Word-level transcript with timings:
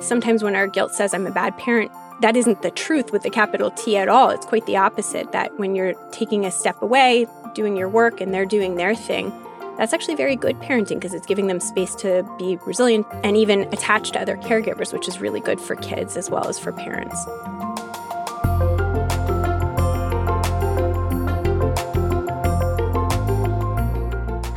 sometimes 0.00 0.42
when 0.42 0.56
our 0.56 0.66
guilt 0.66 0.92
says 0.94 1.14
I'm 1.14 1.26
a 1.26 1.30
bad 1.30 1.56
parent, 1.58 1.92
that 2.20 2.36
isn't 2.36 2.62
the 2.62 2.70
truth 2.70 3.12
with 3.12 3.22
the 3.22 3.30
capital 3.30 3.70
T 3.70 3.96
at 3.96 4.08
all. 4.08 4.30
It's 4.30 4.46
quite 4.46 4.66
the 4.66 4.76
opposite 4.76 5.32
that 5.32 5.58
when 5.58 5.74
you're 5.74 5.94
taking 6.10 6.44
a 6.44 6.50
step 6.50 6.80
away, 6.82 7.26
doing 7.54 7.76
your 7.76 7.88
work, 7.88 8.20
and 8.20 8.32
they're 8.32 8.46
doing 8.46 8.76
their 8.76 8.94
thing, 8.94 9.32
that's 9.78 9.94
actually 9.94 10.16
very 10.16 10.36
good 10.36 10.58
parenting 10.58 10.96
because 10.96 11.14
it's 11.14 11.26
giving 11.26 11.46
them 11.46 11.60
space 11.60 11.94
to 11.96 12.28
be 12.38 12.58
resilient 12.66 13.06
and 13.24 13.36
even 13.36 13.62
attached 13.72 14.12
to 14.12 14.20
other 14.20 14.36
caregivers, 14.36 14.92
which 14.92 15.08
is 15.08 15.20
really 15.20 15.40
good 15.40 15.60
for 15.60 15.76
kids 15.76 16.16
as 16.16 16.28
well 16.28 16.46
as 16.48 16.58
for 16.58 16.72
parents. 16.72 17.24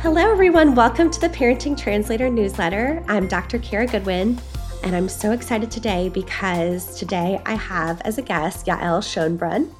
Hello, 0.02 0.30
everyone. 0.30 0.74
Welcome 0.74 1.10
to 1.10 1.20
the 1.20 1.30
Parenting 1.30 1.76
Translator 1.76 2.28
newsletter. 2.28 3.02
I'm 3.08 3.26
Dr. 3.26 3.58
Cara 3.58 3.86
Goodwin, 3.86 4.38
and 4.84 4.94
I'm 4.94 5.08
so 5.08 5.32
excited 5.32 5.70
today 5.70 6.10
because 6.10 6.98
today 6.98 7.40
I 7.46 7.54
have 7.54 8.02
as 8.02 8.18
a 8.18 8.22
guest 8.22 8.66
Yael 8.66 9.00
Schonbrun. 9.00 9.70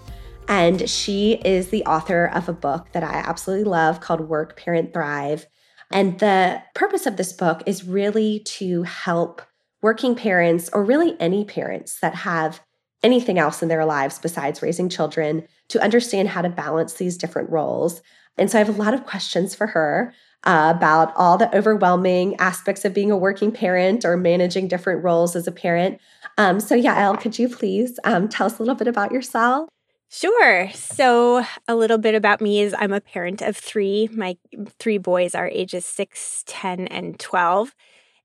And 0.49 0.89
she 0.89 1.35
is 1.45 1.69
the 1.69 1.85
author 1.85 2.31
of 2.35 2.49
a 2.49 2.55
book 2.55 2.87
that 2.93 3.05
I 3.05 3.17
absolutely 3.17 3.65
love 3.65 4.01
called 4.01 4.23
Work, 4.23 4.57
Parent, 4.57 4.95
Thrive. 4.95 5.47
And 5.93 6.19
the 6.21 6.63
purpose 6.75 7.05
of 7.05 7.19
this 7.19 7.35
book 7.35 7.63
is 7.67 7.85
really 7.85 8.41
to 8.47 8.85
help 8.85 9.43
working 9.83 10.15
parents, 10.15 10.71
or 10.73 10.83
really 10.83 11.17
any 11.21 11.45
parents 11.45 12.01
that 12.01 12.15
have 12.15 12.63
anything 13.03 13.39
else 13.39 13.63
in 13.63 13.69
their 13.69 13.85
lives 13.85 14.19
besides 14.19 14.63
raising 14.63 14.89
children, 14.89 15.47
to 15.69 15.83
understand 15.83 16.29
how 16.29 16.41
to 16.41 16.49
balance 16.49 16.95
these 16.95 17.19
different 17.19 17.51
roles. 17.51 18.01
And 18.39 18.51
so 18.51 18.59
I 18.59 18.65
have 18.65 18.75
a 18.75 18.83
lot 18.83 18.95
of 18.95 19.05
questions 19.05 19.55
for 19.55 19.67
her 19.67 20.15
uh, 20.45 20.73
about 20.75 21.13
all 21.17 21.37
the 21.37 21.55
overwhelming 21.57 22.37
aspects 22.37 22.85
of 22.85 22.95
being 22.95 23.11
a 23.11 23.17
working 23.17 23.51
parent 23.51 24.05
or 24.05 24.17
managing 24.17 24.69
different 24.69 25.03
roles 25.03 25.35
as 25.35 25.47
a 25.47 25.53
parent. 25.53 25.99
Um, 26.39 26.61
so, 26.61 26.79
Yael, 26.79 27.19
could 27.21 27.39
you 27.39 27.49
please 27.49 27.99
um, 28.05 28.29
tell 28.29 28.47
us 28.47 28.59
a 28.59 28.63
little 28.63 28.75
bit 28.75 28.89
about 28.89 29.13
yourself? 29.13 29.69
Sure. 30.11 30.71
So, 30.73 31.45
a 31.67 31.75
little 31.75 31.99
bit 31.99 32.15
about 32.15 32.41
me 32.41 32.61
is 32.61 32.75
I'm 32.79 32.93
a 32.93 33.01
parent 33.01 33.43
of 33.43 33.57
three. 33.57 34.09
My 34.13 34.37
three 34.79 34.99
boys 34.99 35.35
are 35.35 35.49
ages 35.49 35.85
6, 35.87 36.45
10, 36.47 36.87
and 36.89 37.19
12. 37.19 37.75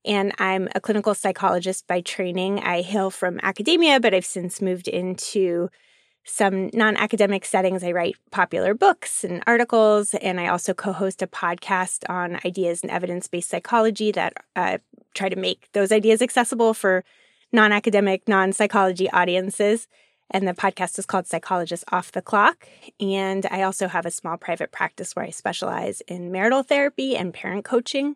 And 0.05 0.33
I'm 0.39 0.69
a 0.75 0.79
clinical 0.79 1.13
psychologist 1.13 1.87
by 1.87 2.01
training. 2.01 2.59
I 2.59 2.81
hail 2.81 3.09
from 3.09 3.39
academia, 3.43 3.99
but 3.99 4.13
I've 4.13 4.25
since 4.25 4.61
moved 4.61 4.87
into 4.87 5.69
some 6.29 6.69
non 6.73 6.95
academic 6.97 7.45
settings. 7.45 7.83
I 7.83 7.91
write 7.91 8.15
popular 8.31 8.73
books 8.73 9.23
and 9.23 9.43
articles, 9.47 10.13
and 10.13 10.39
I 10.39 10.47
also 10.47 10.73
co 10.73 10.93
host 10.93 11.21
a 11.21 11.27
podcast 11.27 12.09
on 12.09 12.39
ideas 12.45 12.81
and 12.81 12.91
evidence 12.91 13.27
based 13.27 13.49
psychology 13.49 14.11
that 14.11 14.33
uh, 14.55 14.77
try 15.13 15.29
to 15.29 15.35
make 15.35 15.69
those 15.73 15.91
ideas 15.91 16.21
accessible 16.21 16.73
for 16.73 17.03
non 17.51 17.71
academic, 17.71 18.27
non 18.27 18.53
psychology 18.53 19.09
audiences. 19.09 19.87
And 20.31 20.47
the 20.47 20.53
podcast 20.53 20.99
is 20.99 21.07
called 21.07 21.25
Psychologist 21.25 21.83
Off 21.91 22.11
the 22.11 22.21
Clock. 22.21 22.67
And 22.99 23.47
I 23.49 23.63
also 23.63 23.87
have 23.87 24.05
a 24.05 24.11
small 24.11 24.37
private 24.37 24.71
practice 24.71 25.15
where 25.15 25.25
I 25.25 25.31
specialize 25.31 26.01
in 26.01 26.31
marital 26.31 26.61
therapy 26.61 27.17
and 27.17 27.33
parent 27.33 27.65
coaching. 27.65 28.15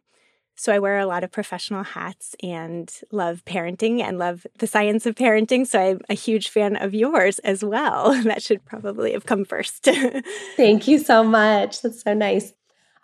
So 0.56 0.72
I 0.72 0.80
wear 0.80 1.00
a 1.00 1.06
lot 1.06 1.24
of 1.24 1.32
professional 1.32 1.84
hats 1.84 2.36
and 2.42 2.92
love 3.12 3.44
parenting 3.46 4.02
and 4.02 4.18
love 4.18 4.46
the 4.60 4.68
science 4.68 5.06
of 5.06 5.16
parenting. 5.16 5.66
So 5.66 5.80
I'm 5.80 6.02
a 6.10 6.14
huge 6.14 6.50
fan 6.50 6.76
of 6.76 6.94
yours 6.94 7.40
as 7.40 7.64
well. 7.64 8.14
That 8.24 8.42
should 8.42 8.64
probably 8.66 9.12
have 9.14 9.26
come 9.26 9.44
first. 9.46 9.84
Thank 10.56 10.88
you 10.88 10.98
so 10.98 11.24
much. 11.24 11.82
That's 11.82 12.02
so 12.02 12.14
nice. 12.14 12.54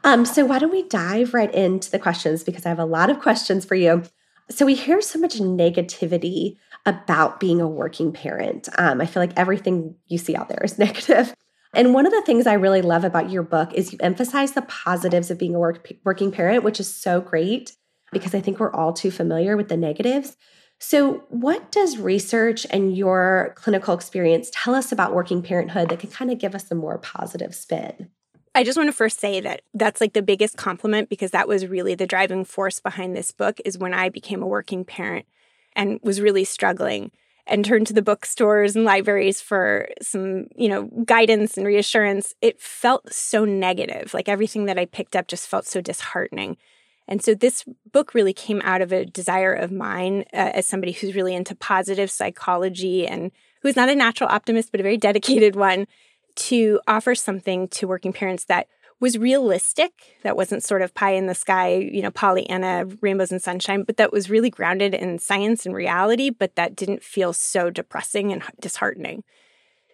Um, 0.03 0.25
so 0.25 0.45
why 0.45 0.59
don't 0.59 0.71
we 0.71 0.87
dive 0.87 1.33
right 1.33 1.53
into 1.53 1.91
the 1.91 1.99
questions 1.99 2.43
because 2.43 2.65
I 2.65 2.69
have 2.69 2.79
a 2.79 2.85
lot 2.85 3.09
of 3.09 3.19
questions 3.19 3.65
for 3.65 3.75
you. 3.75 4.03
So 4.49 4.65
we 4.65 4.75
hear 4.75 5.01
so 5.01 5.19
much 5.19 5.35
negativity 5.35 6.55
about 6.85 7.39
being 7.39 7.61
a 7.61 7.67
working 7.67 8.11
parent. 8.11 8.69
Um, 8.77 9.01
I 9.01 9.05
feel 9.05 9.21
like 9.21 9.37
everything 9.37 9.95
you 10.07 10.17
see 10.17 10.35
out 10.35 10.49
there 10.49 10.63
is 10.63 10.79
negative. 10.79 11.35
And 11.73 11.93
one 11.93 12.05
of 12.05 12.11
the 12.11 12.23
things 12.23 12.47
I 12.47 12.53
really 12.53 12.81
love 12.81 13.03
about 13.03 13.29
your 13.29 13.43
book 13.43 13.73
is 13.73 13.93
you 13.93 13.99
emphasize 14.01 14.53
the 14.53 14.63
positives 14.63 15.29
of 15.29 15.37
being 15.37 15.53
a 15.53 15.59
work, 15.59 15.91
working 16.03 16.31
parent, 16.31 16.63
which 16.63 16.79
is 16.79 16.93
so 16.93 17.21
great 17.21 17.75
because 18.11 18.33
I 18.33 18.41
think 18.41 18.59
we're 18.59 18.73
all 18.73 18.93
too 18.93 19.11
familiar 19.11 19.55
with 19.55 19.69
the 19.69 19.77
negatives. 19.77 20.35
So, 20.79 21.25
what 21.27 21.71
does 21.71 21.97
research 21.97 22.65
and 22.69 22.95
your 22.95 23.53
clinical 23.55 23.93
experience 23.93 24.49
tell 24.53 24.73
us 24.73 24.91
about 24.91 25.13
working 25.13 25.41
parenthood 25.41 25.89
that 25.89 25.99
can 25.99 26.09
kind 26.09 26.31
of 26.31 26.39
give 26.39 26.55
us 26.55 26.71
a 26.71 26.75
more 26.75 26.97
positive 26.97 27.53
spin? 27.53 28.09
I 28.55 28.63
just 28.63 28.77
want 28.77 28.87
to 28.87 28.95
first 28.95 29.19
say 29.19 29.41
that 29.41 29.61
that's 29.73 30.01
like 30.01 30.13
the 30.13 30.21
biggest 30.21 30.57
compliment 30.57 31.09
because 31.09 31.31
that 31.31 31.47
was 31.47 31.67
really 31.67 31.95
the 31.95 32.07
driving 32.07 32.45
force 32.45 32.79
behind 32.79 33.15
this 33.15 33.31
book 33.31 33.59
is 33.63 33.77
when 33.77 33.93
I 33.93 34.09
became 34.09 34.41
a 34.41 34.47
working 34.47 34.85
parent 34.85 35.25
and 35.73 35.99
was 36.01 36.21
really 36.21 36.45
struggling 36.45 37.11
and 37.49 37.65
turned 37.65 37.87
to 37.87 37.93
the 37.93 38.01
bookstores 38.01 38.75
and 38.75 38.85
libraries 38.85 39.41
for 39.41 39.89
some, 40.01 40.45
you 40.55 40.69
know, 40.69 40.83
guidance 41.05 41.57
and 41.57 41.65
reassurance, 41.65 42.33
it 42.41 42.61
felt 42.61 43.11
so 43.11 43.43
negative. 43.43 44.13
Like 44.13 44.29
everything 44.29 44.65
that 44.65 44.77
I 44.77 44.85
picked 44.85 45.15
up 45.15 45.27
just 45.27 45.47
felt 45.47 45.65
so 45.65 45.81
disheartening. 45.81 46.57
And 47.07 47.23
so 47.23 47.33
this 47.33 47.65
book 47.91 48.13
really 48.13 48.33
came 48.33 48.61
out 48.63 48.81
of 48.81 48.91
a 48.91 49.03
desire 49.03 49.51
of 49.51 49.71
mine 49.71 50.25
uh, 50.31 50.51
as 50.53 50.67
somebody 50.67 50.91
who's 50.91 51.15
really 51.15 51.33
into 51.33 51.55
positive 51.55 52.11
psychology 52.11 53.07
and 53.07 53.31
who's 53.63 53.75
not 53.75 53.89
a 53.89 53.95
natural 53.95 54.29
optimist, 54.29 54.71
but 54.71 54.79
a 54.79 54.83
very 54.83 54.97
dedicated 54.97 55.55
one 55.55 55.87
to 56.35 56.79
offer 56.87 57.15
something 57.15 57.67
to 57.69 57.87
working 57.87 58.13
parents 58.13 58.45
that 58.45 58.67
was 58.99 59.17
realistic, 59.17 60.17
that 60.23 60.35
wasn't 60.35 60.63
sort 60.63 60.81
of 60.81 60.93
pie 60.93 61.13
in 61.13 61.27
the 61.27 61.35
sky, 61.35 61.75
you 61.75 62.01
know, 62.01 62.11
Pollyanna, 62.11 62.85
rainbows 63.01 63.31
and 63.31 63.41
sunshine, 63.41 63.83
but 63.83 63.97
that 63.97 64.11
was 64.11 64.29
really 64.29 64.49
grounded 64.49 64.93
in 64.93 65.19
science 65.19 65.65
and 65.65 65.73
reality, 65.73 66.29
but 66.29 66.55
that 66.55 66.75
didn't 66.75 67.03
feel 67.03 67.31
so 67.31 67.69
depressing 67.69 68.33
and 68.33 68.43
disheartening. 68.59 69.23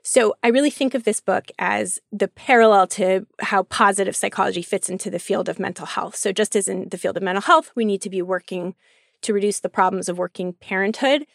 So 0.02 0.36
I 0.44 0.50
really 0.50 0.70
think 0.70 0.94
of 0.94 1.04
this 1.04 1.20
book 1.20 1.46
as 1.58 2.00
the 2.12 2.28
parallel 2.28 2.86
to 2.88 3.26
how 3.42 3.64
positive 3.64 4.16
psychology 4.16 4.62
fits 4.62 4.88
into 4.88 5.10
the 5.10 5.18
field 5.18 5.50
of 5.50 5.60
mental 5.60 5.88
health. 5.88 6.16
So 6.16 6.32
just 6.32 6.56
as 6.56 6.68
in 6.68 6.90
the 6.90 6.98
field 6.98 7.18
of 7.18 7.24
mental 7.24 7.42
health, 7.42 7.72
we 7.76 7.86
need 7.86 8.04
to 8.04 8.10
be 8.12 8.22
working 8.22 8.76
to 9.22 9.34
reduce 9.34 9.60
the 9.60 9.70
problems 9.70 10.08
of 10.08 10.20
working 10.20 10.54
parenthood. 10.54 11.26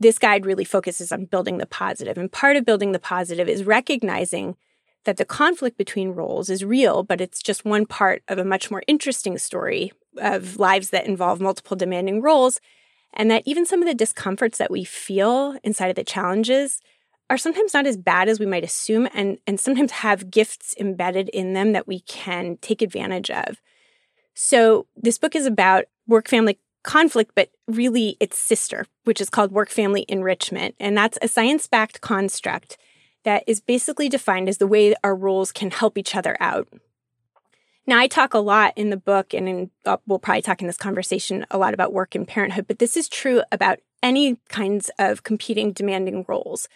This 0.00 0.18
guide 0.18 0.46
really 0.46 0.64
focuses 0.64 1.12
on 1.12 1.26
building 1.26 1.58
the 1.58 1.66
positive. 1.66 2.16
And 2.16 2.32
part 2.32 2.56
of 2.56 2.64
building 2.64 2.92
the 2.92 2.98
positive 2.98 3.46
is 3.46 3.64
recognizing 3.64 4.56
that 5.04 5.16
the 5.16 5.24
conflict 5.24 5.76
between 5.76 6.10
roles 6.10 6.50
is 6.50 6.64
real, 6.64 7.02
but 7.02 7.20
it's 7.20 7.42
just 7.42 7.64
one 7.64 7.86
part 7.86 8.22
of 8.28 8.38
a 8.38 8.44
much 8.44 8.70
more 8.70 8.82
interesting 8.86 9.38
story 9.38 9.92
of 10.18 10.58
lives 10.58 10.90
that 10.90 11.06
involve 11.06 11.40
multiple 11.40 11.76
demanding 11.76 12.20
roles. 12.20 12.60
And 13.12 13.30
that 13.30 13.44
even 13.46 13.64
some 13.64 13.80
of 13.80 13.86
the 13.86 13.94
discomforts 13.94 14.58
that 14.58 14.70
we 14.70 14.82
feel 14.84 15.56
inside 15.62 15.88
of 15.88 15.96
the 15.96 16.04
challenges 16.04 16.80
are 17.30 17.38
sometimes 17.38 17.72
not 17.72 17.86
as 17.86 17.96
bad 17.96 18.28
as 18.28 18.38
we 18.38 18.46
might 18.46 18.64
assume, 18.64 19.08
and, 19.14 19.38
and 19.46 19.58
sometimes 19.58 19.92
have 19.92 20.30
gifts 20.30 20.74
embedded 20.78 21.28
in 21.30 21.52
them 21.52 21.72
that 21.72 21.86
we 21.86 22.00
can 22.00 22.58
take 22.60 22.82
advantage 22.82 23.30
of. 23.30 23.60
So, 24.34 24.86
this 24.96 25.16
book 25.16 25.34
is 25.36 25.46
about 25.46 25.84
work 26.06 26.28
family 26.28 26.58
conflict, 26.82 27.32
but 27.34 27.50
really 27.66 28.16
its 28.20 28.36
sister, 28.36 28.86
which 29.04 29.20
is 29.20 29.30
called 29.30 29.52
work 29.52 29.70
family 29.70 30.04
enrichment. 30.08 30.74
And 30.78 30.96
that's 30.96 31.18
a 31.22 31.28
science 31.28 31.66
backed 31.66 32.00
construct 32.00 32.76
that 33.24 33.44
is 33.46 33.60
basically 33.60 34.08
defined 34.08 34.48
as 34.48 34.58
the 34.58 34.66
way 34.66 34.94
our 35.02 35.14
roles 35.14 35.52
can 35.52 35.70
help 35.70 35.98
each 35.98 36.14
other 36.14 36.36
out. 36.40 36.68
Now, 37.86 37.98
I 37.98 38.06
talk 38.06 38.32
a 38.32 38.38
lot 38.38 38.72
in 38.76 38.88
the 38.88 38.96
book, 38.96 39.34
and 39.34 39.48
in, 39.48 39.70
uh, 39.84 39.98
we'll 40.06 40.18
probably 40.18 40.40
talk 40.40 40.62
in 40.62 40.66
this 40.66 40.78
conversation 40.78 41.44
a 41.50 41.58
lot 41.58 41.74
about 41.74 41.92
work 41.92 42.14
and 42.14 42.26
parenthood, 42.26 42.66
but 42.66 42.78
this 42.78 42.96
is 42.96 43.08
true 43.08 43.42
about 43.52 43.78
any 44.02 44.38
kinds 44.48 44.90
of 44.98 45.22
competing, 45.22 45.72
demanding 45.72 46.24
roles. 46.26 46.66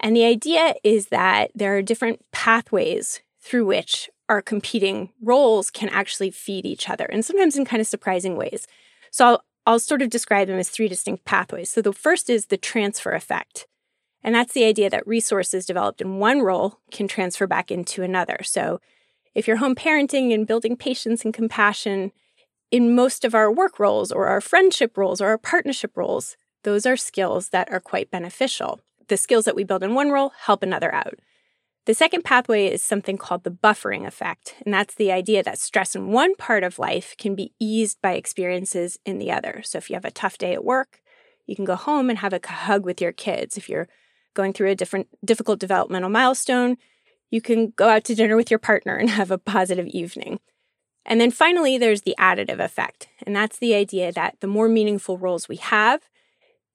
And 0.00 0.14
the 0.14 0.24
idea 0.24 0.74
is 0.82 1.06
that 1.06 1.50
there 1.54 1.76
are 1.76 1.82
different 1.82 2.20
pathways 2.30 3.22
through 3.40 3.64
which 3.64 4.10
our 4.28 4.42
competing 4.42 5.12
roles 5.22 5.70
can 5.70 5.88
actually 5.90 6.30
feed 6.30 6.66
each 6.66 6.90
other, 6.90 7.04
and 7.06 7.24
sometimes 7.24 7.56
in 7.56 7.64
kind 7.64 7.80
of 7.80 7.86
surprising 7.86 8.36
ways. 8.36 8.66
So 9.10 9.26
I'll, 9.26 9.44
I'll 9.66 9.78
sort 9.78 10.02
of 10.02 10.10
describe 10.10 10.48
them 10.48 10.58
as 10.58 10.68
three 10.68 10.88
distinct 10.88 11.24
pathways. 11.24 11.70
So 11.70 11.80
the 11.80 11.92
first 11.92 12.28
is 12.28 12.46
the 12.46 12.58
transfer 12.58 13.12
effect. 13.12 13.66
And 14.24 14.34
that's 14.34 14.54
the 14.54 14.64
idea 14.64 14.88
that 14.88 15.06
resources 15.06 15.66
developed 15.66 16.00
in 16.00 16.18
one 16.18 16.40
role 16.40 16.80
can 16.90 17.06
transfer 17.06 17.46
back 17.46 17.70
into 17.70 18.02
another. 18.02 18.38
So 18.42 18.80
if 19.34 19.46
you're 19.46 19.58
home 19.58 19.74
parenting 19.74 20.32
and 20.32 20.46
building 20.46 20.76
patience 20.76 21.24
and 21.24 21.34
compassion 21.34 22.10
in 22.70 22.94
most 22.94 23.24
of 23.24 23.34
our 23.34 23.52
work 23.52 23.78
roles 23.78 24.10
or 24.10 24.26
our 24.26 24.40
friendship 24.40 24.96
roles 24.96 25.20
or 25.20 25.28
our 25.28 25.38
partnership 25.38 25.96
roles, 25.96 26.38
those 26.62 26.86
are 26.86 26.96
skills 26.96 27.50
that 27.50 27.70
are 27.70 27.80
quite 27.80 28.10
beneficial. 28.10 28.80
The 29.08 29.18
skills 29.18 29.44
that 29.44 29.54
we 29.54 29.64
build 29.64 29.82
in 29.82 29.94
one 29.94 30.10
role 30.10 30.32
help 30.44 30.62
another 30.62 30.92
out. 30.94 31.18
The 31.84 31.92
second 31.92 32.24
pathway 32.24 32.68
is 32.68 32.82
something 32.82 33.18
called 33.18 33.44
the 33.44 33.50
buffering 33.50 34.06
effect, 34.06 34.54
and 34.64 34.72
that's 34.72 34.94
the 34.94 35.12
idea 35.12 35.42
that 35.42 35.58
stress 35.58 35.94
in 35.94 36.12
one 36.12 36.34
part 36.34 36.64
of 36.64 36.78
life 36.78 37.14
can 37.18 37.34
be 37.34 37.52
eased 37.60 38.00
by 38.00 38.12
experiences 38.12 38.98
in 39.04 39.18
the 39.18 39.30
other. 39.30 39.60
So 39.62 39.76
if 39.76 39.90
you 39.90 39.94
have 39.94 40.06
a 40.06 40.10
tough 40.10 40.38
day 40.38 40.54
at 40.54 40.64
work, 40.64 41.02
you 41.46 41.54
can 41.54 41.66
go 41.66 41.76
home 41.76 42.08
and 42.08 42.20
have 42.20 42.32
a 42.32 42.40
hug 42.42 42.86
with 42.86 43.02
your 43.02 43.12
kids. 43.12 43.58
If 43.58 43.68
you're 43.68 43.88
going 44.34 44.52
through 44.52 44.70
a 44.70 44.74
different 44.74 45.08
difficult 45.24 45.58
developmental 45.58 46.10
milestone, 46.10 46.76
you 47.30 47.40
can 47.40 47.70
go 47.70 47.88
out 47.88 48.04
to 48.04 48.14
dinner 48.14 48.36
with 48.36 48.50
your 48.50 48.58
partner 48.58 48.96
and 48.96 49.10
have 49.20 49.30
a 49.30 49.38
positive 49.38 49.86
evening. 49.88 50.40
And 51.06 51.20
then 51.20 51.30
finally, 51.30 51.76
there's 51.76 52.02
the 52.02 52.14
additive 52.18 52.60
effect. 52.60 53.08
And 53.26 53.36
that's 53.36 53.58
the 53.58 53.74
idea 53.74 54.10
that 54.12 54.36
the 54.40 54.46
more 54.46 54.68
meaningful 54.68 55.18
roles 55.18 55.48
we 55.48 55.56
have, 55.56 56.02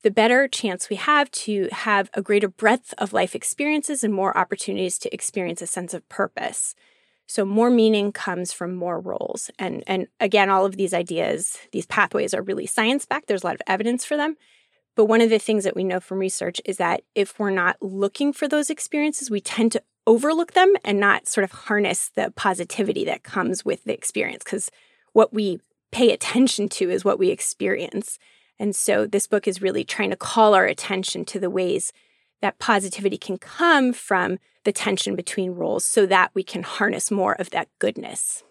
the 0.04 0.12
better 0.12 0.48
chance 0.48 0.90
we 0.90 0.96
have 0.98 1.30
to 1.32 1.68
have 1.72 2.10
a 2.14 2.22
greater 2.22 2.48
breadth 2.48 2.94
of 2.98 3.12
life 3.12 3.36
experiences 3.36 4.04
and 4.04 4.14
more 4.14 4.38
opportunities 4.38 4.98
to 5.00 5.14
experience 5.14 5.62
a 5.62 5.68
sense 5.68 5.94
of 5.94 6.08
purpose. 6.10 6.76
So 7.28 7.46
more 7.46 7.70
meaning 7.70 8.12
comes 8.12 8.52
from 8.52 8.76
more 8.76 9.00
roles. 9.00 9.52
And 9.60 9.84
and 9.86 10.08
again, 10.20 10.50
all 10.50 10.66
of 10.66 10.78
these 10.78 10.94
ideas, 10.94 11.58
these 11.72 11.86
pathways 11.86 12.34
are 12.34 12.42
really 12.42 12.66
science 12.66 13.06
backed. 13.06 13.28
There's 13.28 13.44
a 13.44 13.48
lot 13.48 13.56
of 13.56 13.62
evidence 13.68 14.06
for 14.06 14.18
them. 14.18 14.36
But 15.00 15.06
one 15.06 15.22
of 15.22 15.30
the 15.30 15.40
things 15.40 15.64
that 15.64 15.78
we 15.78 15.86
know 15.86 16.02
from 16.02 16.20
research 16.20 16.60
is 16.66 16.76
that 16.76 17.04
if 17.16 17.40
we're 17.40 17.52
not 17.52 17.78
looking 17.82 18.34
for 18.34 18.50
those 18.50 18.70
experiences, 18.70 19.32
we 19.32 19.40
tend 19.40 19.72
to 19.72 19.84
overlook 20.06 20.52
them 20.52 20.74
and 20.84 21.00
not 21.00 21.26
sort 21.26 21.46
of 21.46 21.54
harness 21.54 22.10
the 22.10 22.34
positivity 22.36 23.06
that 23.06 23.24
comes 23.24 23.64
with 23.64 23.86
the 23.86 23.94
experience 23.94 24.44
because 24.44 24.70
what 25.14 25.34
we 25.34 25.62
pay 25.90 26.12
attention 26.12 26.68
to 26.68 26.90
is 26.90 27.06
what 27.06 27.18
we 27.18 27.30
experience. 27.30 28.20
And 28.60 28.76
so 28.76 29.06
this 29.06 29.26
book 29.26 29.48
is 29.48 29.62
really 29.62 29.86
trying 29.86 30.10
to 30.10 30.18
call 30.18 30.54
our 30.54 30.66
attention 30.66 31.24
to 31.28 31.40
the 31.40 31.50
ways 31.50 31.94
that 32.42 32.60
positivity 32.60 33.18
can 33.18 33.38
come 33.38 33.94
from 33.94 34.38
the 34.66 34.74
tension 34.74 35.16
between 35.16 35.52
roles 35.52 35.86
so 35.86 36.06
that 36.08 36.32
we 36.34 36.44
can 36.44 36.64
harness 36.64 37.10
more 37.10 37.40
of 37.40 37.52
that 37.52 37.70
goodness. 37.80 38.44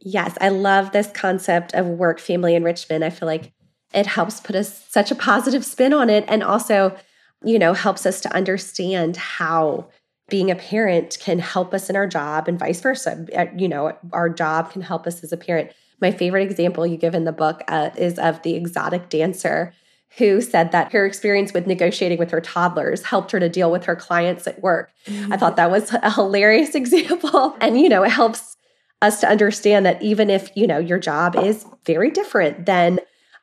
Yes, 0.00 0.36
I 0.38 0.50
love 0.50 0.92
this 0.92 1.10
concept 1.10 1.72
of 1.72 1.86
work 1.86 2.20
family 2.20 2.54
enrichment. 2.54 3.02
I 3.02 3.08
feel 3.08 3.26
like 3.26 3.54
it 3.94 4.06
helps 4.06 4.40
put 4.40 4.56
us 4.56 4.84
such 4.88 5.10
a 5.10 5.14
positive 5.14 5.64
spin 5.64 5.92
on 5.92 6.10
it 6.10 6.24
and 6.28 6.42
also, 6.42 6.96
you 7.44 7.58
know, 7.58 7.74
helps 7.74 8.06
us 8.06 8.20
to 8.22 8.34
understand 8.34 9.16
how 9.16 9.88
being 10.28 10.50
a 10.50 10.56
parent 10.56 11.18
can 11.20 11.38
help 11.38 11.74
us 11.74 11.90
in 11.90 11.96
our 11.96 12.06
job 12.06 12.48
and 12.48 12.58
vice 12.58 12.80
versa. 12.80 13.26
Uh, 13.36 13.46
you 13.56 13.68
know, 13.68 13.96
our 14.12 14.28
job 14.28 14.70
can 14.70 14.82
help 14.82 15.06
us 15.06 15.22
as 15.22 15.32
a 15.32 15.36
parent. 15.36 15.70
My 16.00 16.10
favorite 16.10 16.50
example 16.50 16.86
you 16.86 16.96
give 16.96 17.14
in 17.14 17.24
the 17.24 17.32
book 17.32 17.62
uh, 17.68 17.90
is 17.96 18.18
of 18.18 18.42
the 18.42 18.54
exotic 18.54 19.08
dancer 19.08 19.72
who 20.18 20.40
said 20.40 20.72
that 20.72 20.92
her 20.92 21.06
experience 21.06 21.52
with 21.52 21.66
negotiating 21.66 22.18
with 22.18 22.30
her 22.30 22.40
toddlers 22.40 23.02
helped 23.02 23.30
her 23.30 23.40
to 23.40 23.48
deal 23.48 23.70
with 23.70 23.84
her 23.84 23.96
clients 23.96 24.46
at 24.46 24.60
work. 24.62 24.90
Mm-hmm. 25.06 25.32
I 25.32 25.36
thought 25.36 25.56
that 25.56 25.70
was 25.70 25.92
a 25.92 26.10
hilarious 26.10 26.74
example. 26.74 27.56
And, 27.60 27.80
you 27.80 27.88
know, 27.88 28.02
it 28.02 28.10
helps 28.10 28.56
us 29.00 29.20
to 29.20 29.28
understand 29.28 29.84
that 29.86 30.00
even 30.02 30.30
if, 30.30 30.50
you 30.54 30.66
know, 30.66 30.78
your 30.78 30.98
job 30.98 31.36
is 31.36 31.64
very 31.84 32.10
different 32.10 32.66
than 32.66 33.00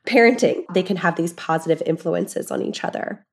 parenting, 0.09 0.63
they 0.73 0.83
can 0.83 0.97
have 0.97 1.15
these 1.15 1.33
positive 1.33 1.81
influences 1.85 2.51
on 2.51 2.61
each 2.61 2.83
other. 2.83 3.25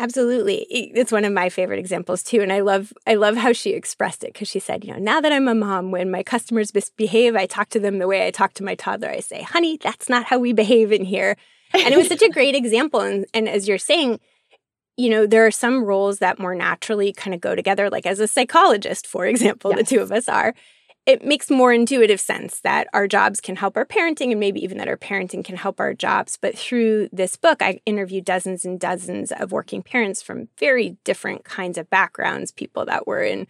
Absolutely. 0.00 0.64
It's 0.70 1.10
one 1.10 1.24
of 1.24 1.32
my 1.32 1.48
favorite 1.48 1.80
examples 1.80 2.22
too 2.22 2.40
and 2.40 2.52
I 2.52 2.60
love 2.60 2.92
I 3.04 3.16
love 3.16 3.36
how 3.36 3.52
she 3.52 3.70
expressed 3.70 4.22
it 4.22 4.32
cuz 4.32 4.46
she 4.46 4.60
said, 4.60 4.84
you 4.84 4.92
know, 4.92 4.98
now 4.98 5.20
that 5.20 5.32
I'm 5.32 5.48
a 5.48 5.56
mom 5.56 5.90
when 5.90 6.08
my 6.08 6.22
customers 6.22 6.72
misbehave, 6.72 7.34
I 7.34 7.46
talk 7.46 7.68
to 7.70 7.80
them 7.80 7.98
the 7.98 8.06
way 8.06 8.24
I 8.24 8.30
talk 8.30 8.54
to 8.54 8.64
my 8.64 8.76
toddler. 8.76 9.10
I 9.10 9.18
say, 9.18 9.42
"Honey, 9.42 9.76
that's 9.76 10.08
not 10.08 10.26
how 10.26 10.38
we 10.38 10.52
behave 10.52 10.92
in 10.92 11.04
here." 11.04 11.36
And 11.74 11.92
it 11.92 11.96
was 11.96 12.06
such 12.06 12.22
a 12.22 12.30
great 12.30 12.54
example 12.62 13.00
and 13.00 13.26
and 13.34 13.48
as 13.48 13.66
you're 13.66 13.76
saying, 13.76 14.20
you 14.96 15.10
know, 15.10 15.26
there 15.26 15.44
are 15.44 15.50
some 15.50 15.82
roles 15.82 16.20
that 16.20 16.38
more 16.38 16.54
naturally 16.54 17.12
kind 17.12 17.34
of 17.34 17.40
go 17.40 17.56
together 17.56 17.90
like 17.90 18.06
as 18.06 18.20
a 18.20 18.28
psychologist, 18.28 19.04
for 19.04 19.26
example, 19.26 19.72
yes. 19.72 19.80
the 19.80 19.96
two 19.96 20.00
of 20.00 20.12
us 20.12 20.28
are 20.28 20.54
it 21.08 21.24
makes 21.24 21.48
more 21.48 21.72
intuitive 21.72 22.20
sense 22.20 22.60
that 22.60 22.86
our 22.92 23.08
jobs 23.08 23.40
can 23.40 23.56
help 23.56 23.78
our 23.78 23.86
parenting 23.86 24.30
and 24.30 24.38
maybe 24.38 24.62
even 24.62 24.76
that 24.76 24.88
our 24.88 24.96
parenting 24.98 25.42
can 25.42 25.56
help 25.56 25.80
our 25.80 25.94
jobs. 25.94 26.36
But 26.38 26.56
through 26.56 27.08
this 27.10 27.34
book, 27.34 27.62
I 27.62 27.80
interviewed 27.86 28.26
dozens 28.26 28.66
and 28.66 28.78
dozens 28.78 29.32
of 29.32 29.50
working 29.50 29.82
parents 29.82 30.20
from 30.20 30.48
very 30.58 30.98
different 31.04 31.44
kinds 31.44 31.78
of 31.78 31.88
backgrounds 31.88 32.52
people 32.52 32.84
that 32.84 33.06
were 33.06 33.22
in 33.22 33.46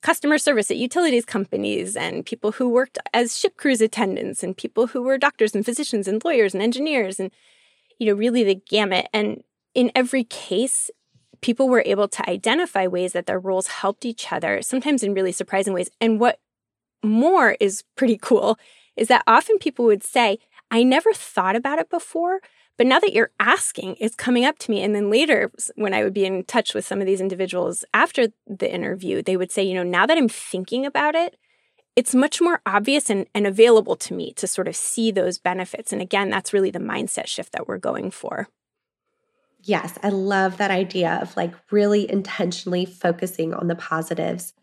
customer 0.00 0.38
service 0.38 0.70
at 0.70 0.76
utilities 0.76 1.24
companies 1.24 1.96
and 1.96 2.24
people 2.24 2.52
who 2.52 2.68
worked 2.68 3.00
as 3.12 3.36
ship 3.36 3.56
cruise 3.56 3.80
attendants 3.80 4.44
and 4.44 4.56
people 4.56 4.86
who 4.86 5.02
were 5.02 5.18
doctors 5.18 5.56
and 5.56 5.64
physicians 5.64 6.06
and 6.06 6.24
lawyers 6.24 6.54
and 6.54 6.62
engineers 6.62 7.18
and 7.18 7.32
you 7.98 8.06
know 8.06 8.14
really 8.14 8.42
the 8.42 8.60
gamut 8.68 9.08
and 9.12 9.42
in 9.74 9.92
every 9.94 10.24
case 10.24 10.90
people 11.40 11.68
were 11.68 11.84
able 11.86 12.08
to 12.08 12.28
identify 12.28 12.86
ways 12.86 13.12
that 13.12 13.26
their 13.26 13.38
roles 13.38 13.68
helped 13.68 14.04
each 14.04 14.32
other 14.32 14.60
sometimes 14.60 15.04
in 15.04 15.14
really 15.14 15.30
surprising 15.30 15.72
ways 15.72 15.88
and 16.00 16.18
what 16.18 16.40
more 17.02 17.56
is 17.60 17.84
pretty 17.96 18.18
cool 18.20 18.58
is 18.96 19.08
that 19.08 19.24
often 19.26 19.58
people 19.58 19.84
would 19.84 20.04
say, 20.04 20.38
I 20.70 20.82
never 20.82 21.12
thought 21.12 21.56
about 21.56 21.78
it 21.78 21.90
before, 21.90 22.40
but 22.78 22.86
now 22.86 22.98
that 23.00 23.12
you're 23.12 23.30
asking, 23.38 23.96
it's 24.00 24.14
coming 24.14 24.44
up 24.44 24.58
to 24.60 24.70
me. 24.70 24.82
And 24.82 24.94
then 24.94 25.10
later, 25.10 25.50
when 25.76 25.94
I 25.94 26.02
would 26.02 26.14
be 26.14 26.24
in 26.24 26.44
touch 26.44 26.74
with 26.74 26.86
some 26.86 27.00
of 27.00 27.06
these 27.06 27.20
individuals 27.20 27.84
after 27.92 28.28
the 28.46 28.72
interview, 28.72 29.22
they 29.22 29.36
would 29.36 29.52
say, 29.52 29.62
you 29.62 29.74
know, 29.74 29.82
now 29.82 30.06
that 30.06 30.16
I'm 30.16 30.28
thinking 30.28 30.86
about 30.86 31.14
it, 31.14 31.36
it's 31.94 32.14
much 32.14 32.40
more 32.40 32.62
obvious 32.64 33.10
and, 33.10 33.26
and 33.34 33.46
available 33.46 33.96
to 33.96 34.14
me 34.14 34.32
to 34.34 34.46
sort 34.46 34.66
of 34.66 34.74
see 34.74 35.10
those 35.10 35.38
benefits. 35.38 35.92
And 35.92 36.00
again, 36.00 36.30
that's 36.30 36.52
really 36.52 36.70
the 36.70 36.78
mindset 36.78 37.26
shift 37.26 37.52
that 37.52 37.68
we're 37.68 37.78
going 37.78 38.10
for. 38.10 38.48
Yes, 39.64 39.98
I 40.02 40.08
love 40.08 40.56
that 40.56 40.70
idea 40.70 41.18
of 41.22 41.36
like 41.36 41.52
really 41.70 42.10
intentionally 42.10 42.86
focusing 42.86 43.54
on 43.54 43.68
the 43.68 43.76
positives 43.76 44.54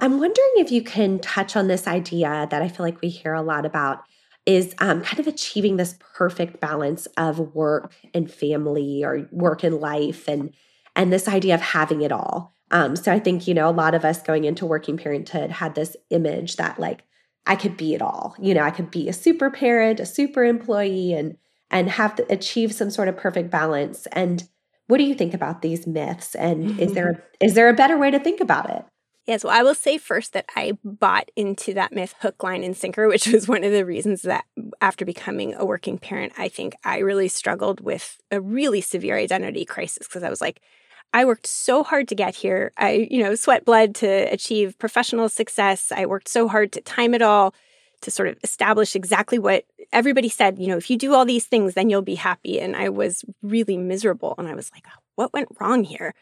I'm 0.00 0.18
wondering 0.18 0.50
if 0.56 0.72
you 0.72 0.82
can 0.82 1.18
touch 1.18 1.56
on 1.56 1.68
this 1.68 1.86
idea 1.86 2.48
that 2.50 2.62
I 2.62 2.68
feel 2.68 2.84
like 2.84 3.00
we 3.00 3.08
hear 3.08 3.34
a 3.34 3.42
lot 3.42 3.66
about 3.66 4.02
is 4.46 4.74
um, 4.78 5.02
kind 5.02 5.20
of 5.20 5.26
achieving 5.26 5.76
this 5.76 5.98
perfect 6.14 6.60
balance 6.60 7.06
of 7.16 7.54
work 7.54 7.92
and 8.14 8.30
family 8.30 9.04
or 9.04 9.28
work 9.30 9.62
and 9.62 9.76
life 9.76 10.26
and 10.28 10.54
and 10.96 11.12
this 11.12 11.28
idea 11.28 11.54
of 11.54 11.60
having 11.60 12.02
it 12.02 12.10
all. 12.10 12.54
Um, 12.72 12.96
so 12.96 13.12
I 13.12 13.18
think 13.18 13.46
you 13.46 13.54
know 13.54 13.68
a 13.68 13.72
lot 13.72 13.94
of 13.94 14.04
us 14.04 14.22
going 14.22 14.44
into 14.44 14.66
working 14.66 14.96
parenthood 14.96 15.50
had 15.50 15.74
this 15.74 15.96
image 16.10 16.56
that 16.56 16.80
like 16.80 17.04
I 17.46 17.56
could 17.56 17.76
be 17.76 17.94
it 17.94 18.02
all. 18.02 18.34
You 18.38 18.54
know, 18.54 18.62
I 18.62 18.70
could 18.70 18.90
be 18.90 19.08
a 19.08 19.12
super 19.12 19.50
parent, 19.50 20.00
a 20.00 20.06
super 20.06 20.44
employee, 20.44 21.12
and 21.12 21.36
and 21.70 21.90
have 21.90 22.14
to 22.16 22.32
achieve 22.32 22.74
some 22.74 22.90
sort 22.90 23.08
of 23.08 23.16
perfect 23.16 23.50
balance. 23.50 24.06
And 24.12 24.48
what 24.86 24.98
do 24.98 25.04
you 25.04 25.14
think 25.14 25.34
about 25.34 25.62
these 25.62 25.86
myths? 25.86 26.34
And 26.34 26.80
is 26.80 26.94
there 26.94 27.24
is 27.40 27.54
there 27.54 27.68
a 27.68 27.74
better 27.74 27.98
way 27.98 28.10
to 28.10 28.18
think 28.18 28.40
about 28.40 28.70
it? 28.70 28.84
Yes, 29.26 29.44
well, 29.44 29.56
I 29.56 29.62
will 29.62 29.74
say 29.74 29.98
first 29.98 30.32
that 30.32 30.46
I 30.56 30.78
bought 30.82 31.30
into 31.36 31.74
that 31.74 31.92
myth 31.92 32.14
hook, 32.20 32.42
line, 32.42 32.64
and 32.64 32.76
sinker, 32.76 33.08
which 33.08 33.26
was 33.26 33.48
one 33.48 33.64
of 33.64 33.72
the 33.72 33.84
reasons 33.84 34.22
that 34.22 34.44
after 34.80 35.04
becoming 35.04 35.54
a 35.54 35.64
working 35.64 35.98
parent, 35.98 36.32
I 36.38 36.48
think 36.48 36.74
I 36.84 36.98
really 36.98 37.28
struggled 37.28 37.80
with 37.80 38.18
a 38.30 38.40
really 38.40 38.80
severe 38.80 39.16
identity 39.16 39.64
crisis 39.64 40.06
because 40.06 40.22
I 40.22 40.30
was 40.30 40.40
like, 40.40 40.60
I 41.12 41.24
worked 41.24 41.46
so 41.46 41.82
hard 41.82 42.06
to 42.08 42.14
get 42.14 42.36
here. 42.36 42.72
I, 42.76 43.08
you 43.10 43.22
know, 43.22 43.34
sweat 43.34 43.64
blood 43.64 43.96
to 43.96 44.06
achieve 44.06 44.78
professional 44.78 45.28
success. 45.28 45.90
I 45.90 46.06
worked 46.06 46.28
so 46.28 46.46
hard 46.46 46.70
to 46.72 46.80
time 46.80 47.14
it 47.14 47.22
all, 47.22 47.52
to 48.02 48.10
sort 48.10 48.28
of 48.28 48.38
establish 48.42 48.96
exactly 48.96 49.38
what 49.38 49.64
everybody 49.92 50.28
said, 50.28 50.58
you 50.58 50.68
know, 50.68 50.76
if 50.76 50.90
you 50.90 50.96
do 50.96 51.14
all 51.14 51.24
these 51.24 51.46
things, 51.46 51.74
then 51.74 51.90
you'll 51.90 52.02
be 52.02 52.14
happy. 52.14 52.60
And 52.60 52.76
I 52.76 52.88
was 52.88 53.24
really 53.42 53.76
miserable. 53.76 54.34
And 54.38 54.48
I 54.48 54.54
was 54.54 54.70
like, 54.72 54.86
what 55.16 55.32
went 55.32 55.48
wrong 55.60 55.84
here? 55.84 56.14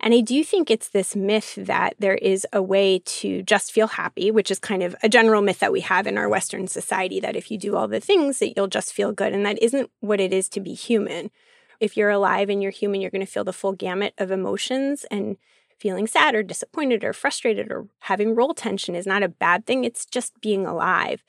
And 0.00 0.14
I 0.14 0.20
do 0.20 0.44
think 0.44 0.70
it's 0.70 0.88
this 0.88 1.16
myth 1.16 1.54
that 1.56 1.94
there 1.98 2.14
is 2.14 2.46
a 2.52 2.62
way 2.62 3.00
to 3.04 3.42
just 3.42 3.72
feel 3.72 3.88
happy, 3.88 4.30
which 4.30 4.50
is 4.50 4.60
kind 4.60 4.82
of 4.82 4.94
a 5.02 5.08
general 5.08 5.42
myth 5.42 5.58
that 5.58 5.72
we 5.72 5.80
have 5.80 6.06
in 6.06 6.16
our 6.16 6.28
Western 6.28 6.68
society 6.68 7.18
that 7.20 7.34
if 7.34 7.50
you 7.50 7.58
do 7.58 7.74
all 7.74 7.88
the 7.88 7.98
things 8.00 8.38
that 8.38 8.54
you'll 8.56 8.68
just 8.68 8.92
feel 8.92 9.10
good. 9.10 9.32
And 9.32 9.44
that 9.44 9.60
isn't 9.60 9.90
what 10.00 10.20
it 10.20 10.32
is 10.32 10.48
to 10.50 10.60
be 10.60 10.74
human. 10.74 11.30
If 11.80 11.96
you're 11.96 12.10
alive 12.10 12.48
and 12.48 12.62
you're 12.62 12.70
human, 12.70 13.00
you're 13.00 13.10
going 13.10 13.26
to 13.26 13.30
feel 13.30 13.44
the 13.44 13.52
full 13.52 13.72
gamut 13.72 14.14
of 14.18 14.30
emotions 14.30 15.04
and 15.10 15.36
feeling 15.78 16.06
sad 16.06 16.34
or 16.34 16.42
disappointed 16.42 17.02
or 17.02 17.12
frustrated 17.12 17.70
or 17.70 17.88
having 18.00 18.34
role 18.34 18.54
tension 18.54 18.94
is 18.94 19.06
not 19.06 19.22
a 19.22 19.28
bad 19.28 19.66
thing. 19.66 19.84
It's 19.84 20.06
just 20.06 20.40
being 20.40 20.66
alive. 20.66 21.24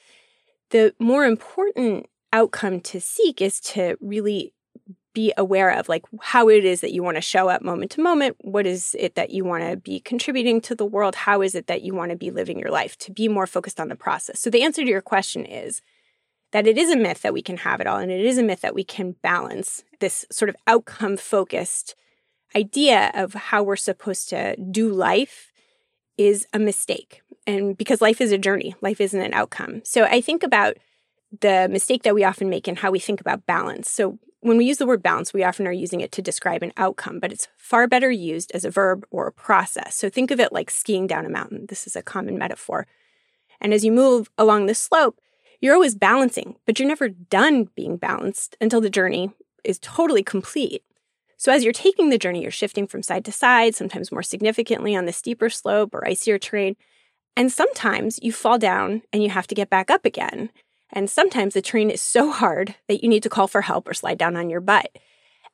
The 0.70 0.94
more 1.00 1.26
important 1.26 2.08
outcome 2.32 2.82
to 2.82 3.02
seek 3.02 3.42
is 3.42 3.60
to 3.62 3.98
really 4.00 4.54
be 5.20 5.34
aware 5.36 5.70
of 5.78 5.90
like 5.90 6.06
how 6.22 6.48
it 6.48 6.64
is 6.64 6.80
that 6.80 6.94
you 6.94 7.04
want 7.04 7.18
to 7.18 7.22
show 7.22 7.50
up 7.50 7.62
moment 7.62 7.92
to 7.92 8.02
moment. 8.02 8.38
What 8.40 8.66
is 8.66 8.96
it 8.98 9.16
that 9.16 9.32
you 9.32 9.44
want 9.44 9.70
to 9.70 9.76
be 9.76 10.00
contributing 10.00 10.62
to 10.62 10.76
the 10.76 10.86
world? 10.86 11.14
How 11.14 11.42
is 11.42 11.56
it 11.56 11.68
that 11.68 11.82
you 11.82 11.94
want 11.94 12.12
to 12.12 12.16
be 12.16 12.32
living 12.32 12.58
your 12.58 12.72
life 12.72 12.98
to 13.00 13.12
be 13.12 13.28
more 13.28 13.46
focused 13.46 13.82
on 13.82 13.90
the 13.90 13.98
process? 13.98 14.40
So 14.40 14.50
the 14.50 14.64
answer 14.64 14.82
to 14.82 14.90
your 14.90 15.02
question 15.02 15.46
is 15.46 15.82
that 16.54 16.68
it 16.68 16.78
is 16.78 16.90
a 16.90 16.96
myth 16.96 17.22
that 17.24 17.34
we 17.34 17.42
can 17.42 17.58
have 17.58 17.82
it 17.82 17.88
all 17.88 17.98
and 17.98 18.10
it 18.10 18.26
is 18.26 18.38
a 18.38 18.44
myth 18.44 18.62
that 18.62 18.74
we 18.74 18.86
can 18.86 19.18
balance 19.22 19.84
this 20.00 20.26
sort 20.32 20.48
of 20.48 20.56
outcome 20.68 21.18
focused 21.18 21.96
idea 22.56 23.12
of 23.14 23.34
how 23.34 23.62
we're 23.62 23.76
supposed 23.76 24.30
to 24.30 24.56
do 24.72 24.88
life 24.88 25.52
is 26.18 26.48
a 26.54 26.60
mistake. 26.60 27.22
And 27.46 27.78
because 27.78 28.00
life 28.00 28.22
is 28.22 28.32
a 28.32 28.38
journey 28.38 28.74
life 28.80 29.02
isn't 29.02 29.20
an 29.20 29.34
outcome. 29.34 29.82
So 29.84 30.06
i 30.06 30.22
think 30.22 30.44
about 30.44 30.78
the 31.42 31.68
mistake 31.70 32.04
that 32.04 32.16
we 32.16 32.24
often 32.24 32.50
make 32.50 32.68
in 32.68 32.78
how 32.78 32.92
we 32.92 33.00
think 33.00 33.22
about 33.22 33.46
balance 33.46 33.90
so 33.90 34.20
when 34.42 34.58
we 34.58 34.66
use 34.66 34.78
the 34.78 34.86
word 34.86 35.04
balance, 35.04 35.34
we 35.34 35.44
often 35.44 35.68
are 35.68 35.72
using 35.72 36.00
it 36.00 36.12
to 36.14 36.22
describe 36.22 36.64
an 36.64 36.72
outcome, 36.78 37.20
but 37.20 37.32
it's 37.32 37.48
far 37.58 37.88
better 37.88 38.10
used 38.10 38.52
as 38.54 38.64
a 38.64 38.72
verb 38.72 39.06
or 39.12 39.28
a 39.28 39.34
process. 39.34 39.96
So 39.96 40.10
think 40.10 40.32
of 40.32 40.40
it 40.40 40.54
like 40.54 40.72
skiing 40.72 41.08
down 41.08 41.26
a 41.26 41.30
mountain. 41.30 41.66
This 41.68 41.86
is 41.86 41.96
a 41.96 42.02
common 42.02 42.38
metaphor. 42.38 42.88
And 43.60 43.74
as 43.74 43.84
you 43.84 43.92
move 43.92 44.30
along 44.38 44.66
the 44.66 44.76
slope, 44.76 45.20
you're 45.60 45.74
always 45.74 45.96
balancing, 45.96 46.56
but 46.66 46.80
you're 46.80 46.88
never 46.88 47.10
done 47.10 47.70
being 47.76 47.98
balanced 47.98 48.56
until 48.62 48.80
the 48.80 48.90
journey 48.90 49.32
is 49.66 49.78
totally 49.80 50.24
complete. 50.24 50.84
So 51.36 51.52
as 51.52 51.66
you're 51.66 51.74
taking 51.74 52.10
the 52.10 52.18
journey, 52.18 52.42
you're 52.42 52.52
shifting 52.52 52.88
from 52.88 53.04
side 53.04 53.26
to 53.26 53.32
side, 53.34 53.76
sometimes 53.76 54.12
more 54.12 54.24
significantly 54.24 54.96
on 54.96 55.06
the 55.06 55.12
steeper 55.12 55.50
slope 55.50 55.94
or 55.94 56.08
icier 56.08 56.38
terrain. 56.38 56.78
And 57.36 57.52
sometimes 57.52 58.20
you 58.22 58.32
fall 58.32 58.58
down 58.58 59.02
and 59.12 59.22
you 59.22 59.30
have 59.30 59.48
to 59.48 59.56
get 59.56 59.70
back 59.70 59.92
up 59.92 60.06
again. 60.06 60.50
And 60.92 61.10
sometimes 61.10 61.54
the 61.54 61.62
terrain 61.62 61.90
is 61.90 62.02
so 62.02 62.32
hard 62.32 62.76
that 62.88 63.04
you 63.04 63.10
need 63.10 63.24
to 63.24 63.30
call 63.30 63.48
for 63.48 63.62
help 63.62 63.88
or 63.88 63.94
slide 63.94 64.18
down 64.18 64.36
on 64.36 64.50
your 64.50 64.62
butt. 64.62 64.90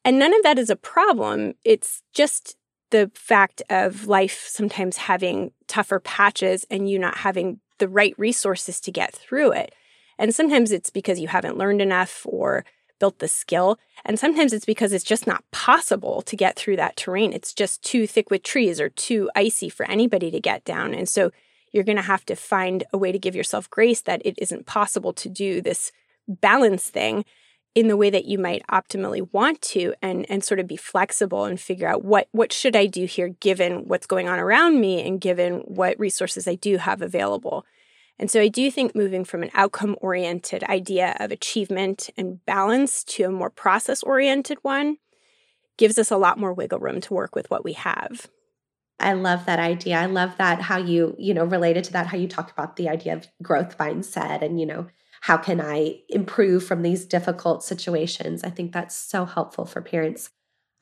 And 0.03 0.19
none 0.19 0.33
of 0.33 0.43
that 0.43 0.59
is 0.59 0.69
a 0.69 0.75
problem. 0.75 1.55
It's 1.63 2.01
just 2.13 2.55
the 2.91 3.11
fact 3.15 3.61
of 3.69 4.07
life 4.07 4.45
sometimes 4.47 4.97
having 4.97 5.51
tougher 5.67 5.99
patches 5.99 6.65
and 6.69 6.89
you 6.89 6.99
not 6.99 7.17
having 7.17 7.59
the 7.79 7.87
right 7.87 8.13
resources 8.17 8.79
to 8.81 8.91
get 8.91 9.13
through 9.13 9.51
it. 9.51 9.73
And 10.17 10.33
sometimes 10.33 10.71
it's 10.71 10.89
because 10.89 11.19
you 11.19 11.27
haven't 11.27 11.57
learned 11.57 11.81
enough 11.81 12.25
or 12.25 12.63
built 12.99 13.19
the 13.19 13.27
skill. 13.27 13.77
And 14.05 14.17
sometimes 14.17 14.53
it's 14.53 14.65
because 14.65 14.93
it's 14.93 15.03
just 15.03 15.27
not 15.27 15.43
possible 15.51 16.21
to 16.21 16.37
get 16.37 16.55
through 16.55 16.77
that 16.77 16.95
terrain. 16.95 17.33
It's 17.33 17.53
just 17.53 17.83
too 17.83 18.07
thick 18.07 18.29
with 18.29 18.43
trees 18.43 18.79
or 18.79 18.89
too 18.89 19.29
icy 19.35 19.67
for 19.67 19.85
anybody 19.89 20.31
to 20.31 20.39
get 20.39 20.63
down. 20.63 20.93
And 20.93 21.09
so 21.09 21.31
you're 21.75 21.83
going 21.83 21.97
to 21.97 22.01
have 22.01 22.25
to 22.25 22.37
find 22.37 22.85
a 22.93 22.97
way 22.97 23.11
to 23.11 23.19
give 23.19 23.35
yourself 23.35 23.69
grace 23.69 23.99
that 23.99 24.21
it 24.23 24.35
isn't 24.37 24.65
possible 24.65 25.11
to 25.11 25.27
do 25.27 25.59
this 25.59 25.91
balance 26.25 26.89
thing 26.89 27.25
in 27.75 27.89
the 27.89 27.97
way 27.97 28.09
that 28.09 28.23
you 28.23 28.39
might 28.39 28.65
optimally 28.71 29.27
want 29.33 29.61
to 29.61 29.93
and 30.01 30.25
and 30.29 30.41
sort 30.41 30.61
of 30.61 30.67
be 30.67 30.77
flexible 30.77 31.43
and 31.43 31.59
figure 31.59 31.89
out 31.89 32.05
what 32.05 32.29
what 32.31 32.53
should 32.53 32.77
I 32.77 32.85
do 32.85 33.03
here 33.03 33.27
given 33.27 33.89
what's 33.89 34.07
going 34.07 34.29
on 34.29 34.39
around 34.39 34.79
me 34.79 35.05
and 35.05 35.19
given 35.19 35.59
what 35.65 35.99
resources 35.99 36.47
I 36.47 36.55
do 36.55 36.77
have 36.77 37.01
available. 37.01 37.65
And 38.17 38.31
so 38.31 38.39
I 38.39 38.47
do 38.47 38.71
think 38.71 38.95
moving 38.95 39.25
from 39.25 39.43
an 39.43 39.51
outcome 39.53 39.97
oriented 39.99 40.63
idea 40.63 41.17
of 41.19 41.33
achievement 41.33 42.09
and 42.15 42.43
balance 42.45 43.03
to 43.03 43.23
a 43.25 43.29
more 43.29 43.49
process 43.49 44.01
oriented 44.01 44.59
one 44.61 44.97
gives 45.75 45.97
us 45.97 46.09
a 46.09 46.17
lot 46.17 46.39
more 46.39 46.53
wiggle 46.53 46.79
room 46.79 47.01
to 47.01 47.13
work 47.13 47.35
with 47.35 47.51
what 47.51 47.65
we 47.65 47.73
have. 47.73 48.29
I 48.99 49.13
love 49.13 49.45
that 49.45 49.59
idea. 49.59 49.97
I 49.97 50.05
love 50.05 50.37
that 50.37 50.61
how 50.61 50.77
you, 50.77 51.15
you 51.17 51.33
know, 51.33 51.43
related 51.43 51.83
to 51.85 51.93
that, 51.93 52.07
how 52.07 52.17
you 52.17 52.27
talked 52.27 52.51
about 52.51 52.75
the 52.75 52.89
idea 52.89 53.13
of 53.13 53.27
growth 53.41 53.77
mindset 53.77 54.41
and, 54.41 54.59
you 54.59 54.65
know, 54.65 54.87
how 55.21 55.37
can 55.37 55.59
I 55.59 56.01
improve 56.09 56.63
from 56.63 56.81
these 56.81 57.05
difficult 57.05 57.63
situations? 57.63 58.43
I 58.43 58.49
think 58.49 58.71
that's 58.71 58.95
so 58.95 59.25
helpful 59.25 59.65
for 59.65 59.81
parents. 59.81 60.29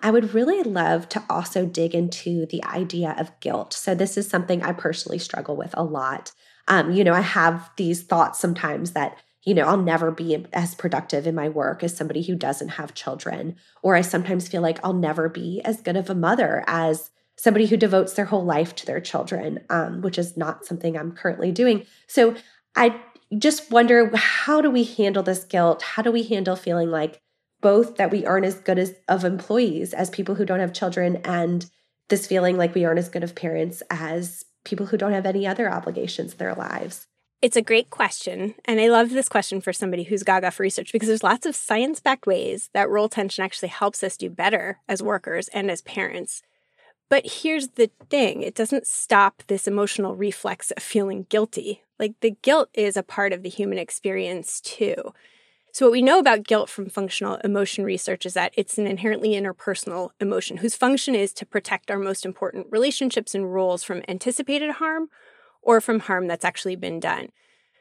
I 0.01 0.11
would 0.11 0.33
really 0.33 0.63
love 0.63 1.07
to 1.09 1.23
also 1.29 1.65
dig 1.65 1.95
into 1.95 2.45
the 2.45 2.61
idea 2.65 3.15
of 3.17 3.39
guilt. 3.39 3.71
So, 3.71 3.95
this 3.95 4.17
is 4.17 4.27
something 4.27 4.61
I 4.61 4.73
personally 4.73 5.17
struggle 5.17 5.55
with 5.55 5.73
a 5.75 5.83
lot. 5.83 6.33
Um, 6.67 6.91
you 6.91 7.05
know, 7.05 7.13
I 7.13 7.21
have 7.21 7.69
these 7.77 8.03
thoughts 8.03 8.37
sometimes 8.39 8.91
that, 8.91 9.17
you 9.43 9.53
know, 9.53 9.65
I'll 9.65 9.77
never 9.77 10.11
be 10.11 10.45
as 10.51 10.75
productive 10.75 11.25
in 11.25 11.35
my 11.35 11.47
work 11.47 11.81
as 11.81 11.95
somebody 11.95 12.21
who 12.21 12.35
doesn't 12.35 12.69
have 12.69 12.93
children. 12.93 13.55
Or 13.81 13.95
I 13.95 14.01
sometimes 14.01 14.49
feel 14.49 14.61
like 14.61 14.79
I'll 14.83 14.93
never 14.93 15.29
be 15.29 15.61
as 15.63 15.81
good 15.81 15.95
of 15.95 16.09
a 16.09 16.15
mother 16.15 16.65
as 16.67 17.11
somebody 17.43 17.65
who 17.65 17.75
devotes 17.75 18.13
their 18.13 18.23
whole 18.23 18.45
life 18.45 18.73
to 18.73 18.85
their 18.85 19.01
children, 19.01 19.59
um, 19.69 19.99
which 19.99 20.17
is 20.17 20.37
not 20.37 20.65
something 20.65 20.97
I'm 20.97 21.11
currently 21.11 21.51
doing. 21.51 21.85
So 22.07 22.35
I 22.73 23.01
just 23.37 23.69
wonder 23.69 24.09
how 24.15 24.61
do 24.61 24.71
we 24.71 24.85
handle 24.85 25.23
this 25.23 25.43
guilt? 25.43 25.81
How 25.81 26.01
do 26.01 26.09
we 26.09 26.23
handle 26.23 26.55
feeling 26.55 26.89
like 26.89 27.19
both 27.59 27.97
that 27.97 28.11
we 28.11 28.25
aren't 28.25 28.45
as 28.45 28.55
good 28.55 28.79
as 28.79 28.95
of 29.09 29.25
employees 29.25 29.93
as 29.93 30.09
people 30.09 30.35
who 30.35 30.45
don't 30.45 30.61
have 30.61 30.71
children 30.71 31.17
and 31.25 31.69
this 32.07 32.25
feeling 32.25 32.55
like 32.55 32.73
we 32.73 32.85
aren't 32.85 32.99
as 32.99 33.09
good 33.09 33.25
of 33.25 33.35
parents 33.35 33.83
as 33.89 34.45
people 34.63 34.85
who 34.85 34.95
don't 34.95 35.11
have 35.11 35.25
any 35.25 35.45
other 35.45 35.69
obligations 35.69 36.31
in 36.31 36.37
their 36.37 36.55
lives? 36.55 37.07
It's 37.41 37.57
a 37.57 37.61
great 37.61 37.89
question. 37.89 38.55
And 38.63 38.79
I 38.79 38.87
love 38.87 39.09
this 39.09 39.27
question 39.27 39.59
for 39.59 39.73
somebody 39.73 40.03
who's 40.03 40.23
gaga 40.23 40.49
for 40.51 40.63
research 40.63 40.93
because 40.93 41.09
there's 41.09 41.23
lots 41.23 41.45
of 41.45 41.57
science 41.57 41.99
backed 41.99 42.25
ways 42.25 42.69
that 42.73 42.89
role 42.89 43.09
tension 43.09 43.43
actually 43.43 43.67
helps 43.67 44.01
us 44.01 44.15
do 44.15 44.29
better 44.29 44.79
as 44.87 45.03
workers 45.03 45.49
and 45.49 45.69
as 45.69 45.81
parents. 45.81 46.41
But 47.09 47.25
here's 47.25 47.69
the 47.69 47.89
thing 48.09 48.41
it 48.41 48.55
doesn't 48.55 48.87
stop 48.87 49.43
this 49.47 49.67
emotional 49.67 50.15
reflex 50.15 50.71
of 50.71 50.81
feeling 50.81 51.27
guilty. 51.29 51.83
Like 51.99 52.13
the 52.21 52.35
guilt 52.41 52.69
is 52.73 52.97
a 52.97 53.03
part 53.03 53.33
of 53.33 53.43
the 53.43 53.49
human 53.49 53.77
experience 53.77 54.59
too. 54.61 55.13
So, 55.73 55.87
what 55.87 55.91
we 55.91 56.03
know 56.03 56.19
about 56.19 56.43
guilt 56.43 56.69
from 56.69 56.87
functional 56.87 57.37
emotion 57.37 57.83
research 57.83 58.27
is 58.27 58.35
that 58.35 58.53
it's 58.55 58.77
an 58.77 58.85
inherently 58.85 59.31
interpersonal 59.31 60.11
emotion 60.19 60.57
whose 60.57 60.75
function 60.75 61.15
is 61.15 61.33
to 61.33 61.47
protect 61.47 61.89
our 61.89 61.97
most 61.97 62.25
important 62.25 62.67
relationships 62.69 63.33
and 63.33 63.51
roles 63.51 63.83
from 63.83 64.03
anticipated 64.07 64.69
harm 64.73 65.09
or 65.63 65.81
from 65.81 66.01
harm 66.01 66.27
that's 66.27 66.45
actually 66.45 66.75
been 66.75 66.99
done. 66.99 67.29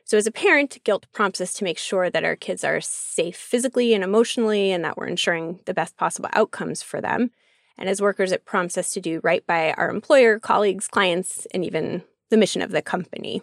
So, 0.05 0.17
as 0.17 0.26
a 0.26 0.33
parent, 0.33 0.79
guilt 0.85 1.07
prompts 1.12 1.38
us 1.41 1.52
to 1.55 1.64
make 1.64 1.76
sure 1.76 2.09
that 2.09 2.25
our 2.25 2.35
kids 2.35 2.64
are 2.64 2.81
safe 2.81 3.37
physically 3.37 3.93
and 3.93 4.02
emotionally 4.02 4.73
and 4.73 4.83
that 4.85 4.97
we're 4.97 5.07
ensuring 5.07 5.61
the 5.67 5.75
best 5.75 5.97
possible 5.99 6.31
outcomes 6.33 6.83
for 6.83 7.02
them. 7.02 7.31
And 7.79 7.88
as 7.88 8.00
workers, 8.00 8.33
it 8.33 8.45
prompts 8.45 8.79
us 8.79 8.93
to 8.93 9.00
do 9.00 9.21
right 9.23 9.47
by 9.47 9.73
our 9.73 9.91
employer, 9.91 10.38
colleagues, 10.38 10.88
clients, 10.88 11.47
and 11.52 11.64
even 11.64 12.02
the 12.31 12.37
mission 12.37 12.62
of 12.62 12.71
the 12.71 12.83
company. 12.83 13.43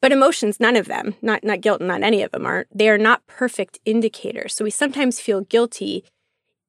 But 0.00 0.12
emotions, 0.12 0.60
none 0.60 0.76
of 0.76 0.86
them, 0.86 1.14
not, 1.20 1.44
not 1.44 1.60
guilt, 1.60 1.80
and 1.80 1.88
not 1.88 2.02
any 2.02 2.22
of 2.22 2.30
them 2.30 2.46
are, 2.46 2.66
they 2.74 2.88
are 2.88 2.98
not 2.98 3.26
perfect 3.26 3.78
indicators. 3.84 4.54
So 4.54 4.64
we 4.64 4.70
sometimes 4.70 5.20
feel 5.20 5.42
guilty 5.42 6.04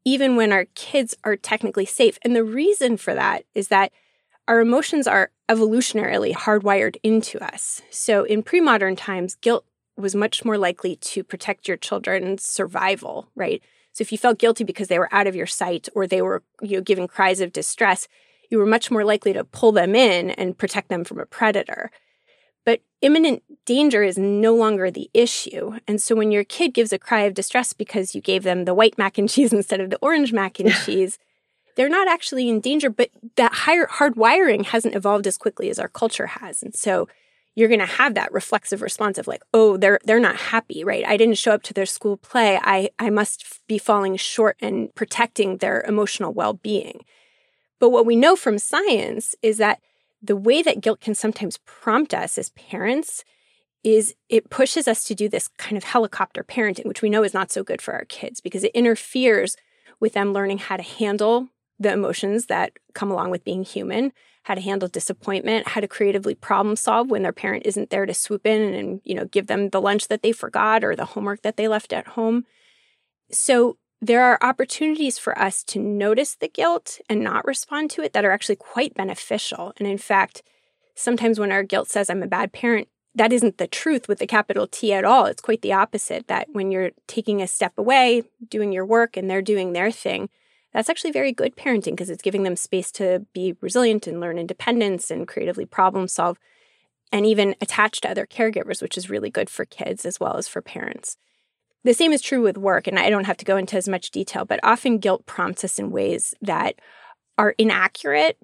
even 0.03 0.36
when 0.36 0.51
our 0.51 0.65
kids 0.75 1.15
are 1.24 1.36
technically 1.36 1.86
safe. 1.86 2.17
And 2.24 2.36
the 2.36 2.43
reason 2.43 2.98
for 2.98 3.13
that 3.13 3.45
is 3.53 3.69
that 3.69 3.91
our 4.48 4.60
emotions 4.60 5.07
are 5.07 5.31
evolutionarily 5.50 6.33
hardwired 6.33 6.98
into 7.03 7.41
us. 7.43 7.81
So 7.89 8.24
in 8.24 8.43
pre 8.43 8.60
modern 8.60 8.95
times, 8.95 9.36
guilt 9.36 9.65
was 9.98 10.15
much 10.15 10.43
more 10.43 10.57
likely 10.57 10.95
to 10.95 11.24
protect 11.24 11.67
your 11.67 11.77
children's 11.77 12.43
survival, 12.43 13.29
right? 13.36 13.62
So 13.93 14.01
if 14.01 14.12
you 14.12 14.17
felt 14.17 14.39
guilty 14.39 14.63
because 14.63 14.88
they 14.88 15.00
were 15.00 15.13
out 15.13 15.27
of 15.27 15.36
your 15.36 15.48
sight 15.48 15.89
or 15.93 16.07
they 16.07 16.21
were 16.21 16.43
you 16.62 16.77
know, 16.77 16.81
giving 16.81 17.07
cries 17.07 17.41
of 17.41 17.51
distress, 17.51 18.07
you 18.50 18.57
were 18.57 18.65
much 18.65 18.91
more 18.91 19.03
likely 19.03 19.33
to 19.33 19.43
pull 19.43 19.71
them 19.71 19.95
in 19.95 20.31
and 20.31 20.57
protect 20.57 20.89
them 20.89 21.03
from 21.03 21.19
a 21.19 21.25
predator. 21.25 21.91
But 22.65 22.81
imminent 23.01 23.43
danger 23.65 24.03
is 24.03 24.17
no 24.17 24.55
longer 24.55 24.91
the 24.91 25.10
issue. 25.13 25.79
And 25.88 26.01
so 26.01 26.15
when 26.15 26.31
your 26.31 26.43
kid 26.43 26.74
gives 26.74 26.93
a 26.93 27.00
cry 27.00 27.21
of 27.21 27.33
distress 27.33 27.74
because 27.74 28.13
you 28.13 28.21
gave 28.21 28.43
them 28.43 28.65
the 28.65 28.74
white 28.74 28.98
mac 28.98 29.17
and 29.17 29.29
cheese 29.29 29.53
instead 29.53 29.79
of 29.79 29.89
the 29.89 30.00
orange 30.01 30.31
mac 30.31 30.60
and 30.60 30.71
cheese, 30.71 31.17
they're 31.75 31.89
not 31.89 32.07
actually 32.07 32.50
in 32.50 32.60
danger, 32.60 32.89
but 32.89 33.10
that 33.38 33.53
higher 33.53 33.88
hard 33.88 34.15
wiring 34.15 34.65
hasn't 34.65 34.95
evolved 34.95 35.25
as 35.25 35.38
quickly 35.38 35.69
as 35.69 35.79
our 35.79 35.88
culture 35.88 36.27
has. 36.27 36.62
And 36.62 36.75
so 36.75 37.07
you're 37.55 37.67
going 37.67 37.79
to 37.79 37.86
have 37.86 38.15
that 38.15 38.31
reflexive 38.31 38.81
response 38.81 39.17
of 39.17 39.27
like 39.27 39.43
oh 39.53 39.77
they're 39.77 40.00
they're 40.05 40.20
not 40.20 40.36
happy 40.36 40.84
right? 40.84 41.05
I 41.05 41.17
didn't 41.17 41.38
show 41.38 41.51
up 41.51 41.63
to 41.63 41.74
their 41.74 41.86
school 41.86 42.17
play. 42.17 42.60
I 42.62 42.89
i 43.00 43.10
must 43.10 43.62
be 43.67 43.77
falling 43.77 44.15
short 44.17 44.58
and 44.60 44.93
protecting 44.96 45.58
their 45.58 45.81
emotional 45.88 46.34
well-being. 46.34 47.03
But 47.79 47.89
what 47.89 48.05
we 48.05 48.15
know 48.15 48.36
from 48.36 48.60
science 48.60 49.36
is 49.41 49.58
that 49.58 49.79
the 50.22 50.36
way 50.36 50.62
that 50.62 50.81
guilt 50.81 51.01
can 51.01 51.15
sometimes 51.15 51.58
prompt 51.65 52.13
us 52.13 52.38
as 52.38 52.50
parents 52.51 53.24
is 53.84 54.13
it 54.29 54.51
pushes 54.51 54.88
us 54.88 55.03
to 55.05 55.15
do 55.15 55.27
this 55.27 55.48
kind 55.58 55.75
of 55.75 55.84
helicopter 55.84 56.43
parenting 56.43 56.86
which 56.86 57.01
we 57.01 57.10
know 57.10 57.24
is 57.24 57.34
not 57.34 57.51
so 57.51 57.63
good 57.63 57.81
for 57.81 57.93
our 57.93 58.05
kids 58.05 58.39
because 58.39 58.63
it 58.63 58.72
interferes 58.75 59.58
with 60.00 60.13
them 60.13 60.34
learning 60.34 60.60
how 60.60 60.77
to 60.77 60.84
handle 60.84 61.48
the 61.81 61.91
emotions 61.91 62.45
that 62.45 62.73
come 62.93 63.11
along 63.11 63.31
with 63.31 63.43
being 63.43 63.63
human 63.63 64.13
how 64.43 64.55
to 64.55 64.61
handle 64.61 64.88
disappointment, 64.88 65.69
how 65.69 65.81
to 65.81 65.88
creatively 65.88 66.33
problem 66.33 66.75
solve 66.75 67.11
when 67.11 67.21
their 67.21 67.31
parent 67.31 67.65
isn't 67.65 67.89
there 67.89 68.05
to 68.05 68.13
swoop 68.13 68.45
in 68.45 68.73
and, 68.73 69.01
you 69.03 69.13
know, 69.13 69.25
give 69.25 69.47
them 69.47 69.69
the 69.69 69.81
lunch 69.81 70.07
that 70.07 70.23
they 70.23 70.31
forgot 70.31 70.83
or 70.83 70.95
the 70.95 71.05
homework 71.05 71.43
that 71.43 71.57
they 71.57 71.67
left 71.67 71.93
at 71.93 72.07
home. 72.07 72.45
So 73.31 73.77
there 74.01 74.23
are 74.23 74.39
opportunities 74.41 75.19
for 75.19 75.38
us 75.38 75.63
to 75.65 75.79
notice 75.79 76.35
the 76.35 76.47
guilt 76.47 77.00
and 77.07 77.23
not 77.23 77.45
respond 77.45 77.91
to 77.91 78.01
it 78.01 78.13
that 78.13 78.25
are 78.25 78.31
actually 78.31 78.55
quite 78.55 78.95
beneficial. 78.95 79.73
And 79.77 79.88
in 79.88 80.00
fact, 80.00 80.41
sometimes 80.95 81.39
when 81.39 81.51
our 81.51 81.63
guilt 81.63 81.88
says 81.88 82.09
I'm 82.09 82.23
a 82.23 82.27
bad 82.27 82.51
parent, 82.51 82.88
that 83.13 83.31
isn't 83.31 83.59
the 83.59 83.67
truth 83.67 84.07
with 84.07 84.19
the 84.19 84.25
capital 84.25 84.65
T 84.65 84.91
at 84.91 85.05
all. 85.05 85.25
It's 85.25 85.41
quite 85.41 85.61
the 85.61 85.73
opposite 85.73 86.27
that 86.27 86.47
when 86.51 86.71
you're 86.71 86.91
taking 87.07 87.41
a 87.41 87.47
step 87.47 87.73
away, 87.77 88.23
doing 88.50 88.71
your 88.71 88.85
work, 88.85 89.17
and 89.17 89.29
they're 89.29 89.41
doing 89.41 89.73
their 89.73 89.91
thing, 89.91 90.29
that's 90.73 90.89
actually 90.89 91.11
very 91.11 91.31
good 91.31 91.55
parenting 91.55 91.91
because 91.91 92.09
it's 92.09 92.23
giving 92.23 92.43
them 92.43 92.55
space 92.55 92.91
to 92.93 93.25
be 93.33 93.55
resilient 93.61 94.07
and 94.07 94.19
learn 94.19 94.37
independence 94.37 95.11
and 95.11 95.27
creatively 95.27 95.65
problem 95.65 96.07
solve 96.07 96.37
and 97.11 97.25
even 97.25 97.55
attach 97.59 98.01
to 98.01 98.09
other 98.09 98.25
caregivers, 98.25 98.81
which 98.81 98.97
is 98.97 99.09
really 99.09 99.29
good 99.29 99.49
for 99.49 99.65
kids 99.65 100.05
as 100.05 100.19
well 100.19 100.37
as 100.37 100.47
for 100.47 100.61
parents. 100.61 101.17
The 101.83 101.93
same 101.93 102.13
is 102.13 102.21
true 102.21 102.41
with 102.41 102.57
work, 102.57 102.87
and 102.87 102.99
I 102.99 103.09
don't 103.09 103.25
have 103.25 103.37
to 103.37 103.45
go 103.45 103.57
into 103.57 103.75
as 103.75 103.89
much 103.89 104.11
detail, 104.11 104.45
but 104.45 104.59
often 104.63 104.99
guilt 104.99 105.25
prompts 105.25 105.63
us 105.63 105.79
in 105.79 105.91
ways 105.91 106.33
that 106.41 106.75
are 107.37 107.55
inaccurate. 107.57 108.37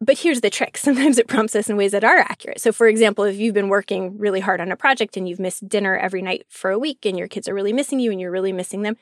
But 0.00 0.18
here's 0.18 0.40
the 0.40 0.50
trick 0.50 0.76
sometimes 0.76 1.16
it 1.16 1.28
prompts 1.28 1.54
us 1.54 1.70
in 1.70 1.76
ways 1.76 1.92
that 1.92 2.04
are 2.04 2.18
accurate. 2.18 2.60
So, 2.60 2.72
for 2.72 2.88
example, 2.88 3.24
if 3.24 3.36
you've 3.36 3.54
been 3.54 3.68
working 3.68 4.18
really 4.18 4.40
hard 4.40 4.60
on 4.60 4.72
a 4.72 4.76
project 4.76 5.16
and 5.16 5.28
you've 5.28 5.40
missed 5.40 5.68
dinner 5.68 5.96
every 5.96 6.22
night 6.22 6.44
for 6.48 6.70
a 6.70 6.78
week 6.78 7.06
and 7.06 7.16
your 7.16 7.28
kids 7.28 7.48
are 7.48 7.54
really 7.54 7.72
missing 7.72 8.00
you 8.00 8.10
and 8.10 8.20
you're 8.20 8.32
really 8.32 8.52
missing 8.52 8.82
them, 8.82 8.96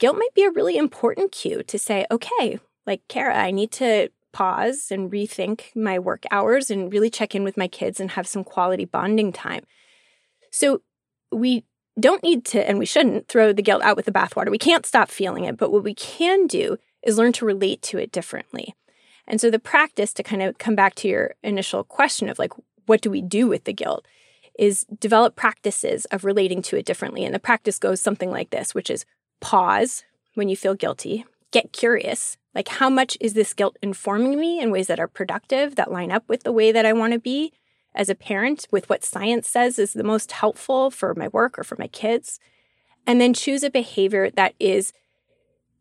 guilt 0.00 0.16
might 0.16 0.34
be 0.34 0.42
a 0.42 0.50
really 0.50 0.76
important 0.76 1.30
cue 1.30 1.62
to 1.62 1.78
say, 1.78 2.06
okay, 2.10 2.58
like 2.86 3.02
Cara, 3.08 3.36
I 3.36 3.52
need 3.52 3.70
to 3.72 4.10
pause 4.32 4.88
and 4.90 5.10
rethink 5.10 5.74
my 5.76 5.98
work 5.98 6.24
hours 6.30 6.70
and 6.70 6.92
really 6.92 7.10
check 7.10 7.34
in 7.34 7.44
with 7.44 7.56
my 7.56 7.68
kids 7.68 8.00
and 8.00 8.12
have 8.12 8.26
some 8.26 8.42
quality 8.42 8.84
bonding 8.84 9.32
time. 9.32 9.64
So 10.50 10.82
we 11.30 11.64
don't 11.98 12.22
need 12.22 12.44
to, 12.46 12.66
and 12.66 12.78
we 12.78 12.86
shouldn't 12.86 13.28
throw 13.28 13.52
the 13.52 13.62
guilt 13.62 13.82
out 13.82 13.96
with 13.96 14.06
the 14.06 14.12
bathwater. 14.12 14.50
We 14.50 14.58
can't 14.58 14.86
stop 14.86 15.10
feeling 15.10 15.44
it, 15.44 15.56
but 15.56 15.70
what 15.70 15.84
we 15.84 15.94
can 15.94 16.46
do 16.46 16.78
is 17.02 17.18
learn 17.18 17.32
to 17.34 17.44
relate 17.44 17.82
to 17.82 17.98
it 17.98 18.12
differently. 18.12 18.74
And 19.26 19.40
so 19.40 19.50
the 19.50 19.58
practice 19.58 20.12
to 20.14 20.22
kind 20.22 20.42
of 20.42 20.58
come 20.58 20.74
back 20.74 20.94
to 20.96 21.08
your 21.08 21.34
initial 21.42 21.84
question 21.84 22.28
of 22.28 22.38
like, 22.38 22.52
what 22.86 23.00
do 23.00 23.10
we 23.10 23.22
do 23.22 23.46
with 23.46 23.64
the 23.64 23.72
guilt? 23.72 24.06
Is 24.58 24.84
develop 24.98 25.36
practices 25.36 26.04
of 26.06 26.24
relating 26.24 26.62
to 26.62 26.76
it 26.76 26.84
differently. 26.84 27.24
And 27.24 27.34
the 27.34 27.38
practice 27.38 27.78
goes 27.78 28.00
something 28.00 28.30
like 28.30 28.50
this, 28.50 28.74
which 28.74 28.90
is 28.90 29.04
pause 29.40 30.04
when 30.34 30.48
you 30.48 30.56
feel 30.56 30.74
guilty, 30.74 31.24
get 31.50 31.72
curious. 31.72 32.36
Like, 32.54 32.68
how 32.68 32.90
much 32.90 33.16
is 33.20 33.34
this 33.34 33.54
guilt 33.54 33.76
informing 33.82 34.38
me 34.38 34.60
in 34.60 34.70
ways 34.70 34.88
that 34.88 35.00
are 35.00 35.08
productive, 35.08 35.76
that 35.76 35.92
line 35.92 36.10
up 36.10 36.28
with 36.28 36.42
the 36.42 36.52
way 36.52 36.72
that 36.72 36.86
I 36.86 36.92
want 36.92 37.12
to 37.12 37.18
be 37.18 37.52
as 37.94 38.08
a 38.08 38.14
parent, 38.14 38.66
with 38.70 38.88
what 38.88 39.04
science 39.04 39.48
says 39.48 39.78
is 39.78 39.92
the 39.92 40.04
most 40.04 40.32
helpful 40.32 40.90
for 40.90 41.14
my 41.14 41.28
work 41.28 41.58
or 41.58 41.64
for 41.64 41.76
my 41.78 41.88
kids? 41.88 42.38
And 43.06 43.20
then 43.20 43.34
choose 43.34 43.62
a 43.62 43.70
behavior 43.70 44.30
that 44.30 44.54
is 44.60 44.92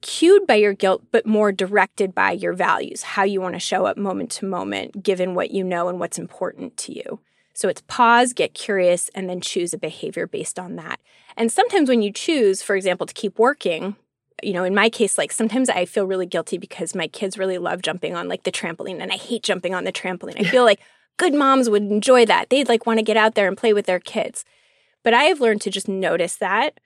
cued 0.02 0.48
by 0.48 0.56
your 0.56 0.74
guilt, 0.74 1.04
but 1.12 1.26
more 1.26 1.52
directed 1.52 2.16
by 2.16 2.32
your 2.32 2.54
values, 2.54 3.04
how 3.04 3.24
you 3.24 3.42
want 3.42 3.56
to 3.56 3.60
show 3.60 3.86
up 3.86 3.98
moment 3.98 4.32
to 4.32 4.46
moment, 4.46 5.04
given 5.04 5.36
what 5.36 5.52
you 5.52 5.64
know 5.64 5.90
and 5.90 6.00
what's 6.00 6.18
important 6.18 6.78
to 6.78 6.94
you. 6.94 7.20
So 7.54 7.68
it's 7.68 7.84
pause, 7.88 8.32
get 8.32 8.54
curious, 8.54 9.10
and 9.14 9.30
then 9.30 9.42
choose 9.42 9.74
a 9.74 9.78
behavior 9.78 10.26
based 10.26 10.58
on 10.58 10.78
that. 10.78 11.02
And 11.40 11.50
sometimes 11.50 11.88
when 11.88 12.02
you 12.02 12.12
choose, 12.12 12.62
for 12.62 12.76
example, 12.76 13.08
to 13.08 13.14
keep 13.14 13.40
working, 13.40 13.96
you 14.44 14.52
know, 14.52 14.66
in 14.66 14.76
my 14.76 14.90
case, 14.90 15.18
like 15.18 15.32
sometimes 15.32 15.70
I 15.70 15.86
feel 15.86 16.06
really 16.06 16.26
guilty 16.26 16.58
because 16.58 16.94
my 16.94 17.08
kids 17.08 17.38
really 17.38 17.58
love 17.58 17.82
jumping 17.82 18.14
on 18.14 18.28
like 18.28 18.44
the 18.44 18.52
trampoline 18.52 19.02
and 19.02 19.12
I 19.12 19.16
hate 19.16 19.42
jumping 19.42 19.74
on 19.74 19.86
the 19.86 19.94
trampoline. 19.94 20.38
I 20.38 20.44
feel 20.44 20.66
like 20.66 20.82
good 21.18 21.34
moms 21.34 21.70
would 21.70 21.84
enjoy 21.84 22.26
that. 22.26 22.50
They'd 22.50 22.68
like 22.68 22.86
want 22.86 23.00
to 23.00 23.06
get 23.06 23.16
out 23.16 23.36
there 23.36 23.48
and 23.48 23.58
play 23.58 23.72
with 23.72 23.86
their 23.86 24.02
kids. 24.02 24.44
But 25.02 25.14
I 25.14 25.24
have 25.24 25.40
learned 25.40 25.62
to 25.62 25.72
just 25.72 25.88
notice 25.88 26.36
that, 26.36 26.78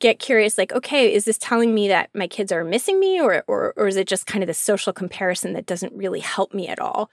get 0.00 0.18
curious, 0.18 0.58
like, 0.58 0.72
okay, 0.72 1.14
is 1.14 1.24
this 1.24 1.38
telling 1.38 1.72
me 1.72 1.86
that 1.86 2.10
my 2.12 2.26
kids 2.26 2.50
are 2.50 2.64
missing 2.64 2.98
me 2.98 3.20
or, 3.20 3.44
or, 3.46 3.72
or 3.76 3.86
is 3.86 3.96
it 3.96 4.08
just 4.08 4.26
kind 4.26 4.42
of 4.42 4.48
the 4.48 4.54
social 4.54 4.92
comparison 4.92 5.52
that 5.52 5.64
doesn't 5.64 5.94
really 5.94 6.20
help 6.20 6.52
me 6.52 6.66
at 6.66 6.80
all? 6.80 7.08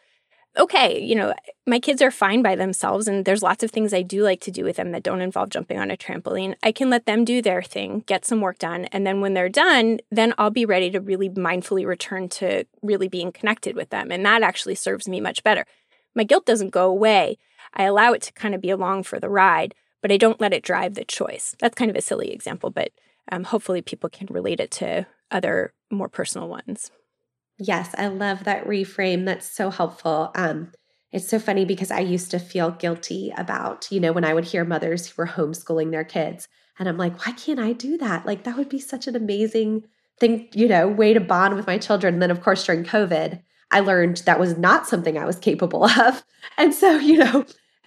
Okay, 0.58 1.00
you 1.00 1.16
know, 1.16 1.34
my 1.66 1.80
kids 1.80 2.02
are 2.02 2.12
fine 2.12 2.42
by 2.42 2.56
themselves 2.56 3.08
and 3.08 3.24
there's 3.24 3.44
lots 3.44 3.64
of 3.64 3.72
things 3.72 3.94
I 3.94 4.02
do 4.02 4.24
like 4.24 4.42
to 4.42 4.52
do 4.52 4.64
with 4.64 4.76
them 4.76 4.92
that 4.92 5.04
don't 5.04 5.22
involve 5.22 5.50
jumping 5.50 5.80
on 5.80 5.90
a 5.90 5.98
trampoline. 5.98 6.56
I 6.62 6.72
can 6.72 6.90
let 6.90 7.06
them 7.06 7.24
do 7.24 7.42
their 7.42 7.62
thing, 7.62 8.04
get 8.06 8.26
some 8.26 8.42
work 8.42 8.60
done, 8.60 8.86
and 8.86 9.08
then 9.08 9.22
when 9.22 9.34
they're 9.34 9.50
done, 9.50 10.00
then 10.12 10.34
I'll 10.38 10.50
be 10.50 10.66
ready 10.66 10.92
to 10.92 11.00
really 11.00 11.30
mindfully 11.30 11.86
return 11.86 12.28
to 12.30 12.66
really 12.82 13.08
being 13.08 13.32
connected 13.32 13.76
with 13.76 13.90
them. 13.90 14.12
And 14.12 14.26
that 14.26 14.44
actually 14.44 14.76
serves 14.76 15.08
me 15.08 15.22
much 15.22 15.44
better. 15.44 15.66
My 16.16 16.24
guilt 16.24 16.46
doesn't 16.46 16.72
go 16.72 16.90
away. 16.90 17.38
I 17.74 17.84
allow 17.84 18.12
it 18.12 18.22
to 18.24 18.34
kind 18.34 18.54
of 18.54 18.62
be 18.62 18.70
along 18.70 19.04
for 19.04 19.20
the 19.20 19.30
ride, 19.30 19.74
but 20.02 20.12
I 20.12 20.18
don't 20.18 20.42
let 20.42 20.54
it 20.54 20.64
drive 20.64 20.96
the 20.96 21.06
choice. 21.06 21.56
That's 21.60 21.76
kind 21.76 21.90
of 21.90 21.96
a 21.96 22.02
silly 22.02 22.32
example, 22.32 22.70
but 22.70 22.92
um, 23.32 23.46
hopefully 23.46 23.82
people 23.82 24.10
can 24.10 24.28
relate 24.30 24.60
it 24.60 24.72
to 24.72 25.06
other 25.30 25.74
more 25.90 26.10
personal 26.10 26.50
ones. 26.50 26.92
Yes, 27.64 27.94
I 27.96 28.08
love 28.08 28.44
that 28.46 28.66
reframe. 28.66 29.26
That's 29.26 29.48
so 29.48 29.70
helpful. 29.70 30.32
Um, 30.34 30.72
it's 31.12 31.28
so 31.28 31.38
funny 31.38 31.64
because 31.64 31.92
I 31.92 32.00
used 32.00 32.32
to 32.32 32.40
feel 32.40 32.72
guilty 32.72 33.32
about, 33.38 33.88
you 33.92 34.00
know, 34.00 34.12
when 34.12 34.26
I 34.26 34.34
would 34.34 34.46
hear 34.46 34.66
mothers 34.66 35.08
who 35.08 35.14
were 35.22 35.28
homeschooling 35.28 35.92
their 35.92 36.04
kids. 36.04 36.48
And 36.80 36.90
I'm 36.90 36.98
like, 36.98 37.24
why 37.24 37.34
can't 37.34 37.60
I 37.60 37.74
do 37.74 37.98
that? 38.00 38.26
Like, 38.26 38.46
that 38.46 38.58
would 38.58 38.70
be 38.70 38.80
such 38.80 39.06
an 39.06 39.16
amazing 39.16 39.84
thing, 40.20 40.48
you 40.56 40.68
know, 40.68 40.88
way 40.88 41.14
to 41.14 41.20
bond 41.20 41.56
with 41.56 41.68
my 41.68 41.78
children. 41.78 42.16
And 42.16 42.24
then, 42.24 42.32
of 42.32 42.42
course, 42.42 42.66
during 42.66 42.84
COVID, 42.84 43.44
I 43.70 43.80
learned 43.82 44.18
that 44.26 44.40
was 44.40 44.58
not 44.58 44.88
something 44.88 45.18
I 45.18 45.26
was 45.26 45.38
capable 45.38 45.84
of. 46.00 46.24
And 46.58 46.74
so, 46.74 46.98
you 46.98 47.18
know, 47.18 47.46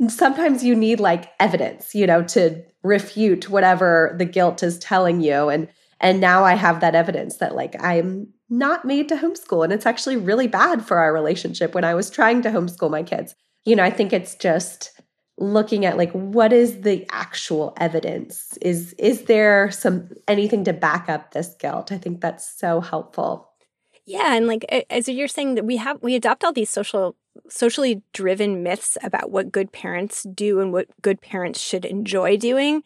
sometimes 0.09 0.62
you 0.62 0.76
need 0.76 1.00
like 1.00 1.33
evidence, 1.40 1.97
you 1.97 2.07
know, 2.07 2.23
to 2.25 2.62
refute 2.85 3.49
whatever 3.49 4.14
the 4.19 4.25
guilt 4.25 4.62
is 4.62 4.78
telling 4.78 5.21
you. 5.21 5.49
And 5.49 5.69
and 6.00 6.21
now 6.21 6.45
I 6.45 6.54
have 6.54 6.81
that 6.81 6.95
evidence 6.95 7.38
that 7.38 7.54
like 7.54 7.75
I'm 7.83 8.28
not 8.58 8.84
made 8.84 9.08
to 9.08 9.16
homeschool. 9.16 9.64
And 9.64 9.73
it's 9.73 9.87
actually 9.87 10.16
really 10.16 10.46
bad 10.46 10.84
for 10.84 10.99
our 10.99 11.12
relationship 11.12 11.75
when 11.75 11.84
I 11.84 11.94
was 11.94 12.11
trying 12.11 12.42
to 12.42 12.50
homeschool 12.50 12.90
my 12.90 13.02
kids. 13.02 13.34
You 13.64 13.76
know, 13.76 13.82
I 13.82 13.90
think 13.90 14.12
it's 14.12 14.34
just 14.34 14.92
looking 15.38 15.84
at 15.84 15.96
like 15.96 16.12
what 16.12 16.52
is 16.52 16.82
the 16.82 17.06
actual 17.11 17.75
evidence 17.78 18.56
is 18.62 18.92
is 18.94 19.25
there 19.25 19.70
some 19.70 20.08
anything 20.28 20.62
to 20.62 20.73
back 20.73 21.08
up 21.08 21.32
this 21.32 21.56
guilt 21.58 21.90
i 21.90 21.99
think 21.99 22.20
that's 22.20 22.49
so 22.56 22.80
helpful 22.80 23.50
yeah 24.06 24.37
and 24.37 24.46
like 24.46 24.64
as 24.90 25.08
you're 25.08 25.26
saying 25.26 25.56
that 25.56 25.64
we 25.64 25.76
have 25.76 26.00
we 26.02 26.14
adopt 26.14 26.45
all 26.45 26.52
these 26.52 26.71
social 26.71 27.17
socially 27.49 28.00
driven 28.12 28.62
myths 28.62 28.97
about 29.02 29.30
what 29.30 29.50
good 29.50 29.73
parents 29.73 30.23
do 30.23 30.60
and 30.60 30.73
what 30.73 30.86
good 31.02 31.21
parents 31.21 31.60
should 31.60 31.84
enjoy 31.84 32.36
doing 32.36 32.84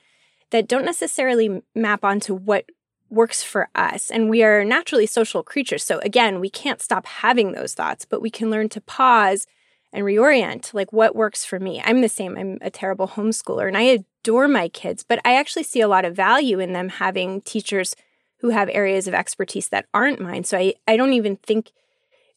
that 0.51 0.67
don't 0.67 0.87
necessarily 0.87 1.63
map 1.75 2.03
onto 2.03 2.35
what 2.35 2.65
works 3.11 3.43
for 3.43 3.69
us. 3.75 4.11
And 4.11 4.29
we 4.29 4.43
are 4.43 4.65
naturally 4.65 5.07
social 5.07 5.43
creatures. 5.43 5.85
So 5.85 5.99
again, 6.01 6.41
we 6.41 6.51
can't 6.51 6.83
stop 6.83 7.07
having 7.07 7.53
those 7.53 7.75
thoughts, 7.75 8.05
but 8.05 8.23
we 8.23 8.31
can 8.31 8.51
learn 8.51 8.69
to 8.71 8.81
pause 8.81 9.47
and 9.93 10.05
reorient 10.05 10.75
like 10.75 10.93
what 10.93 11.17
works 11.17 11.45
for 11.45 11.59
me. 11.59 11.81
I'm 11.85 12.03
the 12.03 12.09
same. 12.09 12.37
I'm 12.37 12.59
a 12.61 12.71
terrible 12.71 13.09
homeschooler 13.09 13.67
and 13.67 13.77
I 13.77 13.83
adore 13.83 14.49
my 14.49 14.69
kids, 14.69 15.03
but 15.03 15.21
I 15.25 15.37
actually 15.37 15.63
see 15.63 15.81
a 15.81 15.89
lot 15.89 16.05
of 16.05 16.15
value 16.15 16.59
in 16.59 16.73
them 16.73 16.91
having 16.91 17.41
teachers 17.41 17.97
who 18.41 18.51
have 18.51 18.69
areas 18.71 19.09
of 19.09 19.15
expertise 19.15 19.69
that 19.69 19.87
aren't 19.95 20.21
mine. 20.21 20.45
So 20.45 20.59
I, 20.59 20.75
I 20.87 20.97
don't 20.97 21.15
even 21.15 21.37
think 21.37 21.73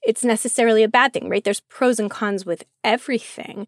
it's 0.02 0.24
necessarily 0.24 0.84
a 0.84 0.88
bad 0.88 1.14
thing, 1.14 1.30
right? 1.30 1.44
There's 1.44 1.60
pros 1.60 2.00
and 2.00 2.10
cons 2.10 2.46
with 2.46 2.64
everything. 2.84 3.68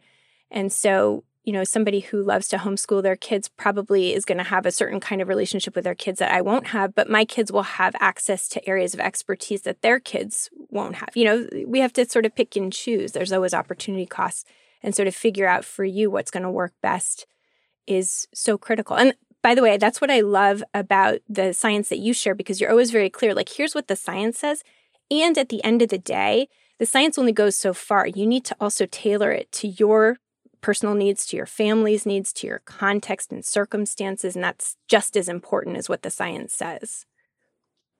And 0.50 0.72
so 0.72 1.24
you 1.44 1.52
know, 1.52 1.64
somebody 1.64 2.00
who 2.00 2.24
loves 2.24 2.48
to 2.48 2.58
homeschool 2.58 3.04
their 3.04 3.18
kids 3.18 3.50
probably 3.50 4.14
is 4.14 4.24
going 4.24 4.38
to 4.38 4.46
have 4.46 4.66
a 4.66 4.72
certain 4.72 5.00
kind 5.00 5.22
of 5.22 5.28
relationship 5.28 5.76
with 5.76 5.84
their 5.84 5.96
kids 5.96 6.20
that 6.20 6.32
I 6.32 6.42
won't 6.42 6.68
have, 6.68 6.96
but 6.96 7.10
my 7.10 7.26
kids 7.26 7.52
will 7.52 7.64
have 7.64 7.96
access 8.00 8.48
to 8.50 8.68
areas 8.68 8.94
of 8.94 9.02
expertise 9.02 9.64
that 9.64 9.82
their 9.82 10.00
kids 10.00 10.50
won't 10.70 10.96
have. 10.96 11.10
You 11.16 11.26
know, 11.26 11.50
we 11.68 11.80
have 11.80 11.94
to 11.94 12.10
sort 12.10 12.26
of 12.26 12.36
pick 12.36 12.56
and 12.56 12.72
choose. 12.72 13.12
There's 13.12 13.34
always 13.34 13.54
opportunity 13.54 14.06
costs 14.06 14.46
and 14.82 14.96
sort 14.96 15.08
of 15.08 15.16
figure 15.16 15.48
out 15.48 15.66
for 15.66 15.84
you 15.84 16.10
what's 16.10 16.32
going 16.32 16.44
to 16.44 16.52
work 16.52 16.74
best 16.82 17.26
is 17.88 18.28
so 18.34 18.58
critical. 18.58 18.96
And 18.96 19.14
by 19.42 19.54
the 19.54 19.62
way, 19.62 19.76
that's 19.78 20.00
what 20.00 20.12
I 20.12 20.22
love 20.22 20.64
about 20.74 21.20
the 21.28 21.54
science 21.54 21.90
that 21.90 22.00
you 22.00 22.14
share 22.14 22.36
because 22.36 22.62
you're 22.62 22.72
always 22.72 22.92
very 22.92 23.10
clear. 23.10 23.34
Like, 23.34 23.50
here's 23.50 23.76
what 23.76 23.90
the 23.90 23.98
science 23.98 24.40
says. 24.40 24.64
And 25.12 25.38
at 25.38 25.50
the 25.50 25.64
end 25.64 25.82
of 25.82 25.90
the 25.90 25.98
day, 25.98 26.48
the 26.80 26.86
science 26.86 27.18
only 27.18 27.34
goes 27.34 27.58
so 27.58 27.74
far. 27.74 28.08
You 28.08 28.26
need 28.26 28.46
to 28.46 28.56
also 28.60 28.86
tailor 28.86 29.32
it 29.32 29.52
to 29.54 29.68
your 29.68 30.18
personal 30.64 30.96
needs, 30.96 31.28
to 31.28 31.38
your 31.38 31.46
family's 31.46 32.06
needs, 32.08 32.34
to 32.34 32.48
your 32.48 32.60
context 32.66 33.32
and 33.32 33.46
circumstances. 33.46 34.34
And 34.36 34.44
that's 34.44 34.76
just 34.88 35.16
as 35.16 35.30
important 35.30 35.78
as 35.78 35.88
what 35.88 36.02
the 36.02 36.10
science 36.10 36.56
says. 36.56 37.06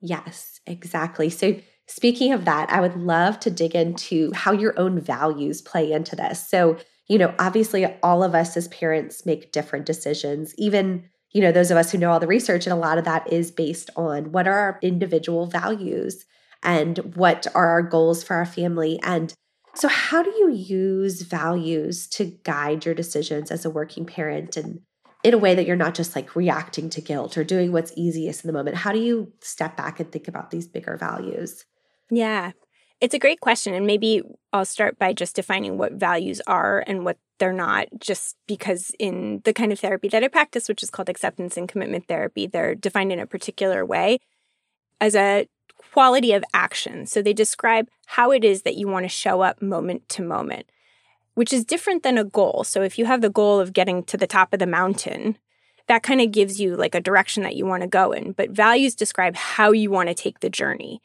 Yes, 0.02 0.60
exactly. 0.66 1.30
So, 1.30 1.56
speaking 1.88 2.34
of 2.34 2.46
that, 2.46 2.72
I 2.72 2.82
would 2.82 2.98
love 2.98 3.40
to 3.42 3.52
dig 3.52 3.76
into 3.76 4.32
how 4.34 4.52
your 4.52 4.78
own 4.80 5.00
values 5.00 5.62
play 5.62 5.92
into 5.92 6.16
this. 6.16 6.50
So, 6.50 6.78
you 7.08 7.20
know, 7.20 7.36
obviously, 7.38 7.86
all 8.02 8.24
of 8.24 8.34
us 8.34 8.58
as 8.58 8.68
parents 8.70 9.26
make 9.26 9.52
different 9.52 9.86
decisions, 9.86 10.56
even 10.58 11.10
you 11.34 11.42
know, 11.42 11.52
those 11.52 11.72
of 11.72 11.78
us 11.78 11.92
who 11.92 11.98
know 11.98 12.12
all 12.12 12.20
the 12.20 12.28
research, 12.28 12.68
and 12.68 12.74
a 12.74 12.78
lot 12.78 13.00
of 13.00 13.06
that 13.06 13.32
is 13.32 13.52
based 13.52 13.90
on 13.96 14.32
what 14.32 14.48
are 14.48 14.58
our 14.58 14.80
individual 14.82 15.48
values 15.48 16.26
and 16.62 17.00
what 17.16 17.48
are 17.56 17.68
our 17.68 17.82
goals 17.82 18.24
for 18.24 18.36
our 18.36 18.46
family. 18.46 19.00
And 19.04 19.34
so, 19.76 19.88
how 19.88 20.22
do 20.22 20.30
you 20.30 20.52
use 20.52 21.24
values 21.24 22.08
to 22.10 22.26
guide 22.44 22.86
your 22.86 22.94
decisions 22.94 23.50
as 23.50 23.66
a 23.66 23.70
working 23.70 24.06
parent 24.06 24.56
and 24.56 24.82
in 25.24 25.34
a 25.34 25.38
way 25.38 25.56
that 25.56 25.66
you're 25.66 25.76
not 25.76 25.96
just 25.96 26.16
like 26.16 26.36
reacting 26.36 26.90
to 26.92 27.02
guilt 27.02 27.38
or 27.38 27.44
doing 27.44 27.72
what's 27.72 27.94
easiest 27.96 28.44
in 28.44 28.48
the 28.48 28.54
moment? 28.54 28.78
How 28.78 28.92
do 28.92 29.00
you 29.00 29.32
step 29.42 29.76
back 29.76 30.00
and 30.00 30.12
think 30.12 30.28
about 30.28 30.52
these 30.52 30.68
bigger 30.68 30.98
values? 30.98 31.66
Yeah, 32.12 32.52
it's 33.02 33.16
a 33.16 33.20
great 33.20 33.40
question. 33.40 33.74
And 33.74 33.88
maybe 33.88 34.22
I'll 34.52 34.66
start 34.66 35.00
by 35.00 35.14
just 35.14 35.36
defining 35.36 35.78
what 35.78 35.94
values 35.94 36.40
are 36.46 36.84
and 36.86 37.04
what 37.04 37.18
they're 37.40 37.52
not, 37.52 37.88
just 38.00 38.38
because 38.48 38.92
in 39.00 39.42
the 39.44 39.54
kind 39.54 39.72
of 39.72 39.80
therapy 39.80 40.08
that 40.10 40.24
I 40.24 40.28
practice, 40.28 40.70
which 40.70 40.84
is 40.84 40.92
called 40.92 41.10
acceptance 41.10 41.58
and 41.58 41.68
commitment 41.68 42.08
therapy, 42.08 42.46
they're 42.46 42.76
defined 42.76 43.12
in 43.12 43.20
a 43.20 43.26
particular 43.26 43.84
way. 43.86 44.20
As 45.02 45.16
a 45.16 45.48
quality 45.92 46.32
of 46.34 46.44
action. 46.54 47.06
So 47.06 47.22
they 47.22 47.34
describe 47.34 47.90
how 48.08 48.32
it 48.32 48.44
is 48.44 48.62
that 48.64 48.78
you 48.78 48.88
want 48.88 49.06
to 49.06 49.10
show 49.10 49.42
up 49.42 49.62
moment 49.62 50.08
to 50.10 50.24
moment, 50.24 50.68
which 51.36 51.54
is 51.54 51.66
different 51.66 52.04
than 52.04 52.18
a 52.18 52.24
goal. 52.24 52.64
So 52.64 52.82
if 52.82 52.98
you 52.98 53.06
have 53.06 53.22
the 53.22 53.30
goal 53.30 53.60
of 53.60 53.74
getting 53.74 54.04
to 54.04 54.18
the 54.18 54.28
top 54.28 54.54
of 54.54 54.60
the 54.60 54.68
mountain, 54.68 55.38
that 55.88 56.04
kind 56.04 56.22
of 56.22 56.32
gives 56.32 56.60
you 56.60 56.76
like 56.76 56.96
a 56.96 57.02
direction 57.02 57.44
that 57.44 57.56
you 57.56 57.66
want 57.66 57.82
to 57.82 57.88
go 57.88 58.12
in. 58.12 58.32
But 58.32 58.52
values 58.52 58.96
describe 58.96 59.36
how 59.36 59.72
you 59.72 59.92
want 59.92 60.10
to 60.10 60.16
take 60.16 60.40
the 60.40 60.50
journey. 60.50 61.02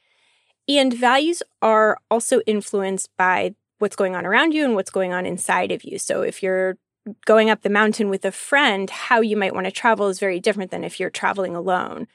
And 0.68 0.92
values 0.92 1.42
are 1.62 1.98
also 2.10 2.40
influenced 2.46 3.08
by 3.16 3.54
what's 3.78 3.96
going 3.96 4.14
on 4.14 4.26
around 4.26 4.52
you 4.52 4.64
and 4.64 4.74
what's 4.74 4.90
going 4.90 5.12
on 5.12 5.24
inside 5.24 5.72
of 5.72 5.84
you. 5.84 5.98
So 5.98 6.22
if 6.22 6.42
you're 6.42 6.76
going 7.24 7.48
up 7.48 7.62
the 7.62 7.70
mountain 7.70 8.10
with 8.10 8.24
a 8.24 8.32
friend, 8.32 8.90
how 8.90 9.20
you 9.20 9.36
might 9.36 9.54
want 9.54 9.64
to 9.64 9.72
travel 9.72 10.08
is 10.08 10.20
very 10.20 10.40
different 10.40 10.70
than 10.70 10.84
if 10.84 11.00
you're 11.00 11.10
traveling 11.10 11.56
alone. 11.56 12.06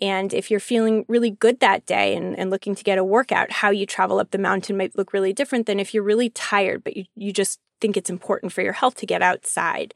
And 0.00 0.34
if 0.34 0.50
you're 0.50 0.60
feeling 0.60 1.04
really 1.08 1.30
good 1.30 1.60
that 1.60 1.86
day 1.86 2.16
and, 2.16 2.36
and 2.38 2.50
looking 2.50 2.74
to 2.74 2.84
get 2.84 2.98
a 2.98 3.04
workout, 3.04 3.52
how 3.52 3.70
you 3.70 3.86
travel 3.86 4.18
up 4.18 4.30
the 4.30 4.38
mountain 4.38 4.76
might 4.76 4.96
look 4.96 5.12
really 5.12 5.32
different 5.32 5.66
than 5.66 5.78
if 5.78 5.94
you're 5.94 6.02
really 6.02 6.30
tired, 6.30 6.82
but 6.82 6.96
you, 6.96 7.04
you 7.14 7.32
just 7.32 7.60
think 7.80 7.96
it's 7.96 8.10
important 8.10 8.52
for 8.52 8.62
your 8.62 8.72
health 8.72 8.96
to 8.96 9.06
get 9.06 9.22
outside. 9.22 9.94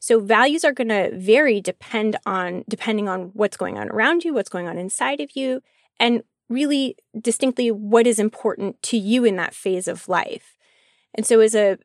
So 0.00 0.20
values 0.20 0.64
are 0.64 0.72
going 0.72 0.88
to 0.88 1.16
vary 1.16 1.60
depend 1.60 2.16
on 2.26 2.64
depending 2.68 3.08
on 3.08 3.30
what's 3.34 3.56
going 3.56 3.78
on 3.78 3.88
around 3.90 4.24
you, 4.24 4.34
what's 4.34 4.48
going 4.48 4.68
on 4.68 4.78
inside 4.78 5.20
of 5.20 5.36
you, 5.36 5.62
and 5.98 6.22
really 6.48 6.96
distinctly 7.18 7.70
what 7.70 8.06
is 8.06 8.18
important 8.18 8.82
to 8.82 8.96
you 8.96 9.24
in 9.24 9.36
that 9.36 9.54
phase 9.54 9.88
of 9.88 10.08
life. 10.08 10.56
And 11.14 11.26
so 11.26 11.40
as 11.40 11.54
a 11.54 11.78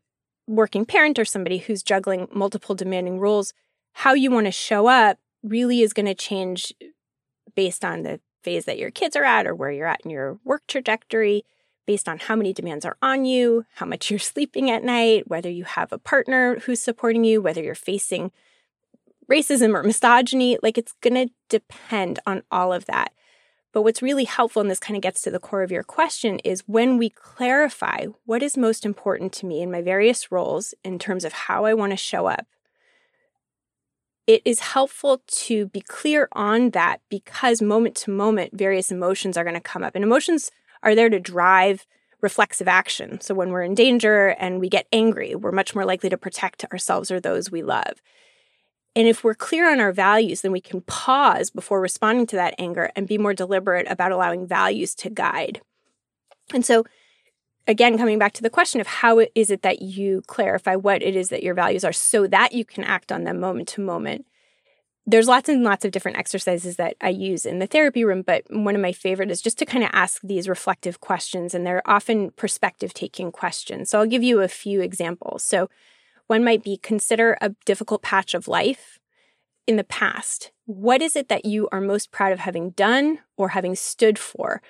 working 0.48 0.86
parent 0.86 1.20
or 1.20 1.26
somebody 1.26 1.60
who's 1.60 1.84
juggling 1.84 2.28
multiple 2.34 2.76
demanding 2.76 3.20
roles, 3.20 3.54
how 3.94 4.14
you 4.14 4.32
want 4.32 4.46
to 4.46 4.52
show 4.52 4.88
up 4.88 5.20
really 5.44 5.82
is 5.82 5.94
going 5.94 6.06
to 6.06 6.16
change 6.16 6.74
based 7.58 7.84
on 7.84 8.04
the 8.04 8.22
phase 8.44 8.66
that 8.66 8.78
your 8.78 8.92
kids 8.92 9.16
are 9.16 9.24
at 9.24 9.48
or 9.48 9.56
where 9.56 9.72
you're 9.72 9.88
at 9.88 10.02
in 10.06 10.12
your 10.12 10.40
work 10.46 10.62
trajectory, 10.68 11.44
based 11.88 12.08
on 12.08 12.20
how 12.20 12.36
many 12.36 12.54
demands 12.54 12.86
are 12.86 12.98
on 13.02 13.26
you, 13.26 13.66
how 13.76 13.86
much 13.86 14.10
you're 14.12 14.20
sleeping 14.20 14.70
at 14.70 14.84
night, 14.84 15.28
whether 15.28 15.50
you 15.50 15.66
have 15.66 15.92
a 15.92 15.98
partner 15.98 16.60
who's 16.60 16.80
supporting 16.80 17.24
you, 17.26 17.42
whether 17.42 17.62
you're 17.62 17.76
facing 17.76 18.32
racism 19.30 19.74
or 19.74 19.84
misogyny. 19.84 20.58
Like 20.62 20.78
it's 20.78 20.94
going 21.02 21.16
to 21.16 21.34
depend 21.50 22.20
on 22.28 22.44
all 22.52 22.72
of 22.72 22.86
that. 22.86 23.12
But 23.74 23.82
what's 23.82 24.02
really 24.02 24.24
helpful, 24.24 24.62
and 24.62 24.72
this 24.72 24.80
kind 24.80 24.96
of 24.96 25.04
gets 25.04 25.22
to 25.24 25.32
the 25.32 25.40
core 25.40 25.64
of 25.64 25.72
your 25.72 25.84
question, 25.84 26.40
is 26.40 26.64
when 26.68 26.98
we 26.98 27.10
clarify 27.10 28.06
what 28.26 28.42
is 28.42 28.56
most 28.56 28.86
important 28.86 29.34
to 29.34 29.46
me 29.46 29.62
in 29.62 29.72
my 29.72 29.82
various 29.82 30.32
roles 30.32 30.74
in 30.84 31.00
terms 31.00 31.26
of 31.26 31.34
how 31.34 31.66
I 31.66 31.74
want 31.74 31.92
to 31.92 31.98
show 31.98 32.28
up, 32.28 32.48
it 34.28 34.42
is 34.44 34.60
helpful 34.60 35.22
to 35.26 35.68
be 35.68 35.80
clear 35.80 36.28
on 36.34 36.72
that 36.72 37.00
because 37.10 37.62
moment 37.62 37.96
to 37.96 38.12
moment, 38.12 38.56
various 38.56 38.92
emotions 38.92 39.38
are 39.38 39.44
going 39.46 39.56
to 39.56 39.62
come 39.62 39.84
up. 39.84 39.96
And 39.96 40.04
emotions 40.04 40.52
are 40.84 40.94
there 40.94 41.10
to 41.10 41.20
drive 41.20 41.88
reflexive 42.22 42.68
action. 42.68 43.22
So 43.22 43.34
when 43.34 43.52
we're 43.52 43.62
in 43.62 43.74
danger 43.74 44.30
and 44.40 44.60
we 44.60 44.70
get 44.70 44.88
angry, 44.92 45.34
we're 45.34 45.52
much 45.52 45.74
more 45.74 45.86
likely 45.86 46.10
to 46.10 46.18
protect 46.18 46.66
ourselves 46.66 47.10
or 47.10 47.20
those 47.20 47.50
we 47.50 47.64
love. 47.64 48.02
And 48.96 49.08
if 49.08 49.24
we're 49.24 49.36
clear 49.36 49.72
on 49.72 49.80
our 49.80 49.92
values, 49.94 50.42
then 50.42 50.52
we 50.52 50.60
can 50.60 50.82
pause 50.82 51.50
before 51.50 51.80
responding 51.80 52.26
to 52.28 52.36
that 52.36 52.56
anger 52.58 52.92
and 52.96 53.08
be 53.08 53.20
more 53.20 53.34
deliberate 53.34 53.86
about 53.90 54.12
allowing 54.12 54.48
values 54.48 54.96
to 54.96 55.10
guide. 55.10 55.62
And 56.54 56.66
so, 56.66 56.84
again, 57.68 57.98
coming 57.98 58.18
back 58.18 58.34
to 58.34 58.42
the 58.42 58.50
question 58.50 58.82
of 58.82 58.88
how 58.88 59.26
is 59.36 59.52
it 59.52 59.62
that 59.62 59.82
you 59.82 60.24
clarify 60.28 60.76
what 60.76 61.04
it 61.04 61.16
is 61.16 61.30
that 61.30 61.44
your 61.44 61.54
values 61.54 61.84
are 61.84 61.94
so 61.94 62.26
that 62.28 62.54
you 62.54 62.66
can 62.66 62.84
act 62.84 63.12
on 63.12 63.26
them 63.26 63.40
moment 63.40 63.68
to 63.70 63.82
moment. 63.82 64.26
There's 65.06 65.28
lots 65.28 65.48
and 65.48 65.64
lots 65.64 65.86
of 65.86 65.92
different 65.92 66.18
exercises 66.18 66.76
that 66.78 66.96
I 67.00 67.10
use 67.10 67.46
in 67.46 67.60
the 67.60 67.68
therapy 67.68 68.04
room, 68.04 68.24
but 68.24 68.44
one 68.50 68.76
of 68.76 68.82
my 68.82 68.92
favorite 68.92 69.32
is 69.32 69.42
just 69.42 69.58
to 69.60 69.66
kind 69.66 69.84
of 69.84 69.90
ask 69.94 70.22
these 70.22 70.50
reflective 70.50 71.00
questions, 71.00 71.54
and 71.54 71.66
they're 71.66 71.88
often 71.90 72.32
perspective 72.32 72.94
taking 72.94 73.32
questions. 73.32 73.90
So 73.90 74.00
I'll 74.00 74.06
give 74.06 74.24
you 74.24 74.42
a 74.42 74.50
few 74.50 74.82
examples. 74.82 75.44
So, 75.44 75.70
one 76.28 76.44
might 76.44 76.62
be 76.62 76.76
consider 76.76 77.38
a 77.40 77.56
difficult 77.64 78.02
patch 78.02 78.34
of 78.34 78.50
life 78.50 79.00
in 79.66 79.78
the 79.78 79.86
past. 79.86 80.52
What 80.66 81.02
is 81.02 81.16
it 81.16 81.30
that 81.30 81.46
you 81.46 81.70
are 81.72 81.80
most 81.80 82.12
proud 82.12 82.34
of 82.34 82.40
having 82.40 82.72
done 82.72 83.20
or 83.38 83.50
having 83.50 83.76
stood 83.76 84.20
for? 84.20 84.62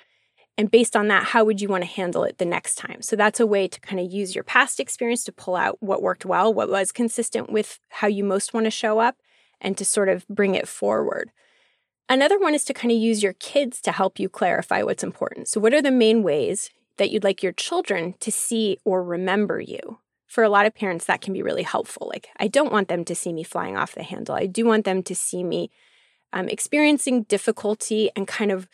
And 0.58 0.70
based 0.70 0.96
on 0.96 1.06
that, 1.08 1.22
how 1.22 1.44
would 1.44 1.60
you 1.60 1.68
want 1.68 1.84
to 1.84 1.88
handle 1.88 2.24
it 2.24 2.38
the 2.38 2.44
next 2.44 2.74
time? 2.74 3.00
So 3.00 3.14
that's 3.14 3.38
a 3.38 3.46
way 3.46 3.68
to 3.68 3.80
kind 3.80 4.00
of 4.00 4.12
use 4.12 4.34
your 4.34 4.42
past 4.44 4.80
experience 4.80 5.22
to 5.24 5.32
pull 5.32 5.54
out 5.54 5.76
what 5.80 6.02
worked 6.02 6.26
well, 6.26 6.52
what 6.52 6.68
was 6.68 6.90
consistent 6.90 7.50
with 7.50 7.78
how 7.88 8.08
you 8.08 8.24
most 8.24 8.52
want 8.52 8.64
to 8.64 8.70
show 8.70 8.98
up, 8.98 9.16
and 9.60 9.78
to 9.78 9.84
sort 9.84 10.08
of 10.08 10.26
bring 10.28 10.56
it 10.56 10.66
forward. 10.66 11.30
Another 12.08 12.38
one 12.38 12.54
is 12.54 12.64
to 12.64 12.74
kind 12.74 12.90
of 12.90 12.98
use 12.98 13.22
your 13.22 13.34
kids 13.34 13.80
to 13.82 13.92
help 13.92 14.18
you 14.18 14.28
clarify 14.28 14.82
what's 14.82 15.04
important. 15.04 15.46
So, 15.46 15.60
what 15.60 15.74
are 15.74 15.82
the 15.82 15.90
main 15.90 16.22
ways 16.22 16.70
that 16.96 17.10
you'd 17.10 17.24
like 17.24 17.42
your 17.42 17.52
children 17.52 18.14
to 18.20 18.32
see 18.32 18.78
or 18.84 19.02
remember 19.04 19.60
you? 19.60 19.98
for 20.28 20.44
a 20.44 20.48
lot 20.50 20.66
of 20.66 20.74
parents, 20.74 21.06
that 21.06 21.22
can 21.22 21.32
be 21.32 21.42
really 21.42 21.62
helpful. 21.62 22.06
Like, 22.06 22.28
I 22.38 22.48
don't 22.48 22.70
want 22.70 22.88
them 22.88 23.04
to 23.06 23.14
see 23.14 23.32
me 23.32 23.42
flying 23.42 23.76
off 23.76 23.94
the 23.94 24.02
handle. 24.02 24.34
I 24.34 24.46
do 24.46 24.66
want 24.66 24.84
them 24.84 25.02
to 25.04 25.14
see 25.14 25.42
me 25.42 25.70
um, 26.34 26.48
experiencing 26.48 27.22
difficulty 27.22 28.10
and 28.14 28.28
kind 28.28 28.52
of 28.52 28.68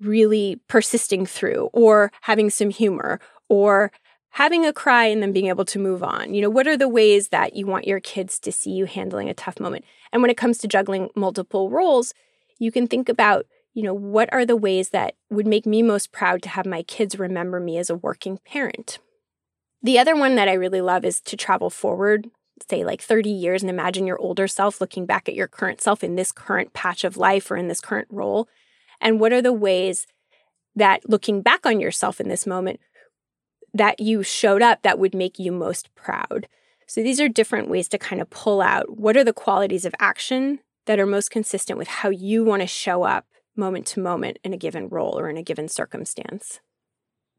really 0.00 0.60
persisting 0.68 1.26
through, 1.26 1.70
or 1.72 2.12
having 2.22 2.50
some 2.50 2.70
humor, 2.70 3.20
or 3.48 3.90
having 4.30 4.64
a 4.64 4.72
cry 4.72 5.06
and 5.06 5.22
then 5.22 5.32
being 5.32 5.48
able 5.48 5.64
to 5.64 5.78
move 5.78 6.02
on. 6.02 6.34
You 6.34 6.42
know, 6.42 6.50
what 6.50 6.68
are 6.68 6.76
the 6.76 6.88
ways 6.88 7.28
that 7.28 7.56
you 7.56 7.66
want 7.66 7.88
your 7.88 8.00
kids 8.00 8.38
to 8.40 8.52
see 8.52 8.70
you 8.70 8.84
handling 8.84 9.28
a 9.28 9.34
tough 9.34 9.58
moment? 9.58 9.84
And 10.12 10.22
when 10.22 10.30
it 10.30 10.36
comes 10.36 10.58
to 10.58 10.68
juggling 10.68 11.08
multiple 11.16 11.70
roles, 11.70 12.14
you 12.58 12.70
can 12.70 12.86
think 12.86 13.08
about, 13.08 13.46
you 13.74 13.82
know, 13.82 13.94
what 13.94 14.32
are 14.32 14.44
the 14.44 14.56
ways 14.56 14.90
that 14.90 15.14
would 15.30 15.46
make 15.46 15.66
me 15.66 15.82
most 15.82 16.12
proud 16.12 16.42
to 16.42 16.48
have 16.50 16.66
my 16.66 16.82
kids 16.82 17.18
remember 17.18 17.58
me 17.58 17.78
as 17.78 17.90
a 17.90 17.96
working 17.96 18.38
parent? 18.44 18.98
The 19.82 19.98
other 19.98 20.16
one 20.16 20.34
that 20.34 20.48
I 20.48 20.54
really 20.54 20.80
love 20.80 21.04
is 21.04 21.20
to 21.22 21.36
travel 21.36 21.70
forward, 21.70 22.28
say 22.68 22.84
like 22.84 23.00
30 23.00 23.30
years, 23.30 23.62
and 23.62 23.70
imagine 23.70 24.06
your 24.06 24.20
older 24.20 24.48
self 24.48 24.80
looking 24.80 25.06
back 25.06 25.28
at 25.28 25.34
your 25.34 25.48
current 25.48 25.80
self 25.80 26.02
in 26.02 26.16
this 26.16 26.32
current 26.32 26.72
patch 26.72 27.04
of 27.04 27.16
life 27.16 27.50
or 27.50 27.56
in 27.56 27.68
this 27.68 27.80
current 27.80 28.08
role. 28.10 28.48
And 29.00 29.20
what 29.20 29.32
are 29.32 29.42
the 29.42 29.52
ways 29.52 30.06
that 30.76 31.08
looking 31.08 31.42
back 31.42 31.66
on 31.66 31.80
yourself 31.80 32.20
in 32.20 32.28
this 32.28 32.46
moment 32.46 32.80
that 33.74 34.00
you 34.00 34.22
showed 34.22 34.62
up 34.62 34.82
that 34.82 34.98
would 34.98 35.14
make 35.14 35.38
you 35.38 35.52
most 35.52 35.94
proud? 35.94 36.48
So 36.86 37.02
these 37.02 37.20
are 37.20 37.28
different 37.28 37.68
ways 37.68 37.88
to 37.88 37.98
kind 37.98 38.22
of 38.22 38.30
pull 38.30 38.62
out 38.62 38.98
what 38.98 39.16
are 39.16 39.24
the 39.24 39.32
qualities 39.32 39.84
of 39.84 39.94
action 40.00 40.60
that 40.86 40.98
are 40.98 41.06
most 41.06 41.30
consistent 41.30 41.78
with 41.78 41.88
how 41.88 42.08
you 42.08 42.44
want 42.44 42.62
to 42.62 42.66
show 42.66 43.02
up 43.02 43.26
moment 43.56 43.86
to 43.88 44.00
moment 44.00 44.38
in 44.42 44.54
a 44.54 44.56
given 44.56 44.88
role 44.88 45.18
or 45.18 45.28
in 45.28 45.36
a 45.36 45.42
given 45.42 45.68
circumstance. 45.68 46.60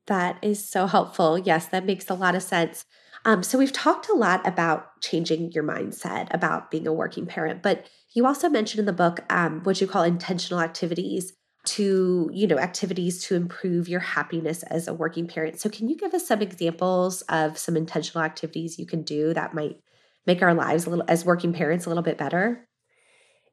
That 0.06 0.38
is 0.41 0.63
so 0.63 0.86
helpful. 0.86 1.38
Yes, 1.38 1.65
that 1.67 1.86
makes 1.86 2.10
a 2.10 2.13
lot 2.13 2.36
of 2.36 2.43
sense. 2.43 2.86
Um, 3.26 3.43
so, 3.43 3.58
we've 3.58 3.74
talked 3.74 4.08
a 4.08 4.15
lot 4.15 4.48
about 4.48 5.02
changing 5.02 5.52
your 5.52 5.63
mindset 5.63 6.34
about 6.34 6.72
being 6.72 6.88
a 6.88 6.93
working 6.93 7.26
parent, 7.26 7.62
but 7.62 7.86
you 8.13 8.26
also 8.26 8.50
mentioned 8.50 8.80
in 8.80 8.86
the 8.86 8.93
book 8.93 9.19
um, 9.30 9.62
what 9.63 9.82
you 9.82 9.88
call 9.88 10.04
intentional 10.04 10.62
activities 10.62 11.34
to, 11.75 12.29
you 12.34 12.47
know, 12.47 12.58
activities 12.58 13.23
to 13.25 13.36
improve 13.36 13.89
your 13.89 13.99
happiness 13.99 14.63
as 14.63 14.88
a 14.88 14.93
working 14.93 15.27
parent. 15.27 15.60
So, 15.60 15.69
can 15.69 15.88
you 15.88 15.97
give 15.97 16.13
us 16.13 16.27
some 16.27 16.41
examples 16.41 17.21
of 17.23 17.58
some 17.58 17.75
intentional 17.77 18.23
activities 18.23 18.79
you 18.79 18.86
can 18.86 19.03
do 19.03 19.34
that 19.34 19.53
might 19.53 19.79
make 20.25 20.41
our 20.41 20.53
lives 20.53 20.86
a 20.86 20.89
little, 20.89 21.05
as 21.08 21.25
working 21.25 21.53
parents, 21.53 21.86
a 21.86 21.89
little 21.89 22.03
bit 22.03 22.17
better? 22.17 22.67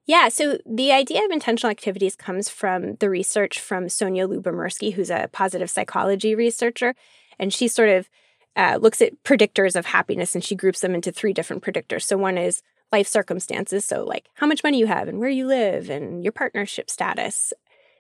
Yeah, 0.07 0.29
so 0.29 0.59
the 0.65 0.93
idea 0.93 1.25
of 1.25 1.33
intentional 1.33 1.71
activities 1.71 2.15
comes 2.15 2.49
from 2.49 2.95
the 2.97 3.11
research 3.11 3.59
from 3.59 3.87
Sonja 3.87 4.29
Lyubomirsky, 4.29 4.95
who's 4.95 5.11
a 5.11 5.29
positive 5.33 5.69
psychology 5.69 6.35
researcher. 6.37 6.95
And 7.41 7.53
she 7.53 7.67
sort 7.67 7.89
of 7.89 8.09
uh, 8.55 8.79
looks 8.81 9.03
at 9.03 9.23
predictors 9.25 9.75
of 9.75 9.87
happiness 9.87 10.35
and 10.35 10.45
she 10.45 10.55
groups 10.55 10.81
them 10.81 10.95
into 10.95 11.11
three 11.11 11.33
different 11.33 11.63
predictors. 11.63 12.03
So 12.03 12.17
one 12.17 12.39
is 12.39 12.63
life 12.93 13.09
circumstances, 13.09 13.85
so 13.85 14.05
like 14.05 14.29
how 14.35 14.47
much 14.47 14.63
money 14.63 14.79
you 14.79 14.87
have 14.87 15.09
and 15.09 15.19
where 15.19 15.29
you 15.29 15.47
live 15.47 15.91
and 15.91 16.23
your 16.23 16.33
partnership 16.33 16.89
status. 16.89 17.53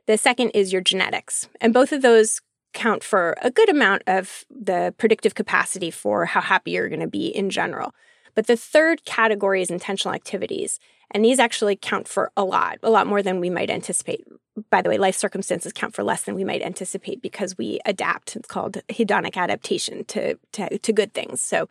The 0.07 0.16
second 0.16 0.51
is 0.51 0.73
your 0.73 0.83
genetics. 0.83 1.49
And 1.61 1.75
both 1.75 1.92
of 1.92 2.03
those 2.03 2.40
count 2.73 3.03
for 3.03 3.35
a 3.42 3.51
good 3.51 3.69
amount 3.69 4.03
of 4.07 4.45
the 4.51 4.95
predictive 4.99 5.35
capacity 5.35 5.90
for 5.90 6.27
how 6.27 6.40
happy 6.40 6.73
you're 6.73 6.88
going 6.88 7.01
to 7.01 7.09
be 7.09 7.27
in 7.29 7.51
general. 7.51 7.95
But 8.35 8.47
the 8.47 8.57
third 8.57 9.05
category 9.05 9.62
is 9.62 9.71
intentional 9.71 10.14
activities. 10.14 10.79
And 11.11 11.25
these 11.25 11.38
actually 11.38 11.77
count 11.77 12.07
for 12.07 12.31
a 12.37 12.45
lot, 12.45 12.79
a 12.83 12.90
lot 12.90 13.07
more 13.07 13.23
than 13.23 13.40
we 13.40 13.49
might 13.49 13.71
anticipate. 13.71 14.25
By 14.71 14.83
the 14.83 14.90
way, 14.90 14.99
life 14.99 15.16
circumstances 15.16 15.73
count 15.73 15.95
for 15.95 16.05
less 16.05 16.23
than 16.23 16.35
we 16.35 16.45
might 16.45 16.62
anticipate 16.62 17.23
because 17.23 17.57
we 17.57 17.81
adapt. 17.87 18.37
It's 18.37 18.49
called 18.49 18.79
hedonic 18.88 19.37
adaptation 19.37 20.05
to, 20.07 20.38
to, 20.53 20.79
to 20.79 20.92
good 20.92 21.14
things. 21.14 21.40
So 21.40 21.69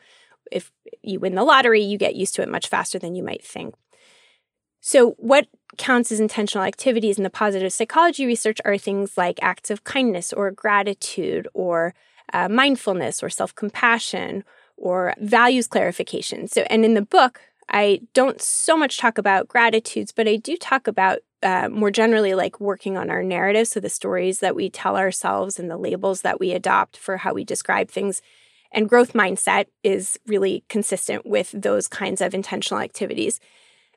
if 0.51 0.71
you 1.01 1.19
win 1.19 1.35
the 1.35 1.43
lottery, 1.43 1.81
you 1.81 1.97
get 1.97 2.15
used 2.15 2.35
to 2.35 2.41
it 2.41 2.49
much 2.49 2.67
faster 2.67 2.97
than 2.97 3.15
you 3.15 3.23
might 3.23 3.43
think. 3.43 3.75
So, 4.87 5.15
what 5.17 5.47
counts 5.79 6.11
as 6.11 6.19
intentional 6.19 6.63
activities 6.63 7.17
in 7.17 7.23
the 7.23 7.31
positive 7.31 7.73
psychology 7.73 8.27
research 8.27 8.59
are 8.63 8.77
things 8.77 9.17
like 9.17 9.39
acts 9.41 9.71
of 9.71 9.83
kindness 9.83 10.31
or 10.31 10.51
gratitude 10.51 11.47
or 11.55 11.95
uh, 12.33 12.47
mindfulness 12.49 13.23
or 13.23 13.29
self 13.31 13.55
compassion 13.55 14.43
or 14.77 15.15
values 15.17 15.65
clarification. 15.65 16.47
So, 16.47 16.67
and 16.69 16.85
in 16.85 16.93
the 16.93 17.01
book, 17.01 17.41
I 17.67 18.01
don't 18.13 18.39
so 18.39 18.77
much 18.77 18.99
talk 18.99 19.17
about 19.17 19.47
gratitudes, 19.47 20.11
but 20.11 20.27
I 20.27 20.35
do 20.35 20.55
talk 20.55 20.85
about 20.85 21.17
uh, 21.41 21.67
more 21.67 21.89
generally 21.89 22.35
like 22.35 22.59
working 22.59 22.95
on 22.95 23.09
our 23.09 23.23
narrative. 23.23 23.67
So 23.67 23.79
the 23.79 23.89
stories 23.89 24.37
that 24.41 24.55
we 24.55 24.69
tell 24.69 24.97
ourselves 24.97 25.57
and 25.57 25.67
the 25.67 25.77
labels 25.77 26.21
that 26.21 26.39
we 26.39 26.51
adopt 26.51 26.95
for 26.95 27.17
how 27.17 27.33
we 27.33 27.43
describe 27.43 27.89
things. 27.89 28.21
And 28.71 28.87
growth 28.87 29.13
mindset 29.13 29.65
is 29.81 30.19
really 30.27 30.63
consistent 30.69 31.25
with 31.25 31.49
those 31.59 31.87
kinds 31.87 32.21
of 32.21 32.35
intentional 32.35 32.83
activities. 32.83 33.39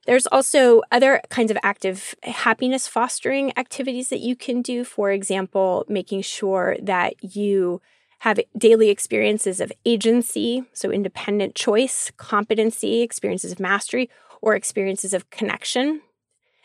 There's 0.08 0.26
also 0.28 0.80
other 0.90 1.20
kinds 1.28 1.50
of 1.50 1.58
active 1.62 2.14
happiness 2.22 2.88
fostering 2.88 3.52
activities 3.58 4.08
that 4.08 4.20
you 4.20 4.34
can 4.34 4.62
do. 4.62 4.82
For 4.82 5.10
example, 5.10 5.84
making 5.86 6.22
sure 6.22 6.78
that 6.80 7.22
you 7.22 7.82
have 8.20 8.40
daily 8.56 8.88
experiences 8.88 9.60
of 9.60 9.70
agency, 9.84 10.64
so 10.72 10.90
independent 10.90 11.54
choice, 11.54 12.10
competency, 12.16 13.02
experiences 13.02 13.52
of 13.52 13.60
mastery, 13.60 14.08
or 14.40 14.54
experiences 14.54 15.12
of 15.12 15.28
connection, 15.28 16.00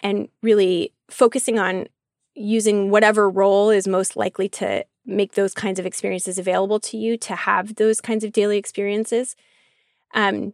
and 0.02 0.30
really 0.42 0.94
focusing 1.10 1.60
on 1.60 1.88
using 2.36 2.92
whatever 2.92 3.30
role 3.30 3.70
is 3.70 3.90
most 3.90 4.16
likely 4.16 4.48
to 4.48 4.86
make 5.06 5.34
those 5.34 5.54
kinds 5.54 5.80
of 5.80 5.86
experiences 5.86 6.40
available 6.40 6.80
to 6.80 6.96
you 6.96 7.18
to 7.18 7.36
have 7.36 7.76
those 7.76 8.00
kinds 8.00 8.24
of 8.24 8.32
daily 8.32 8.58
experiences. 8.58 9.36
Um, 10.14 10.54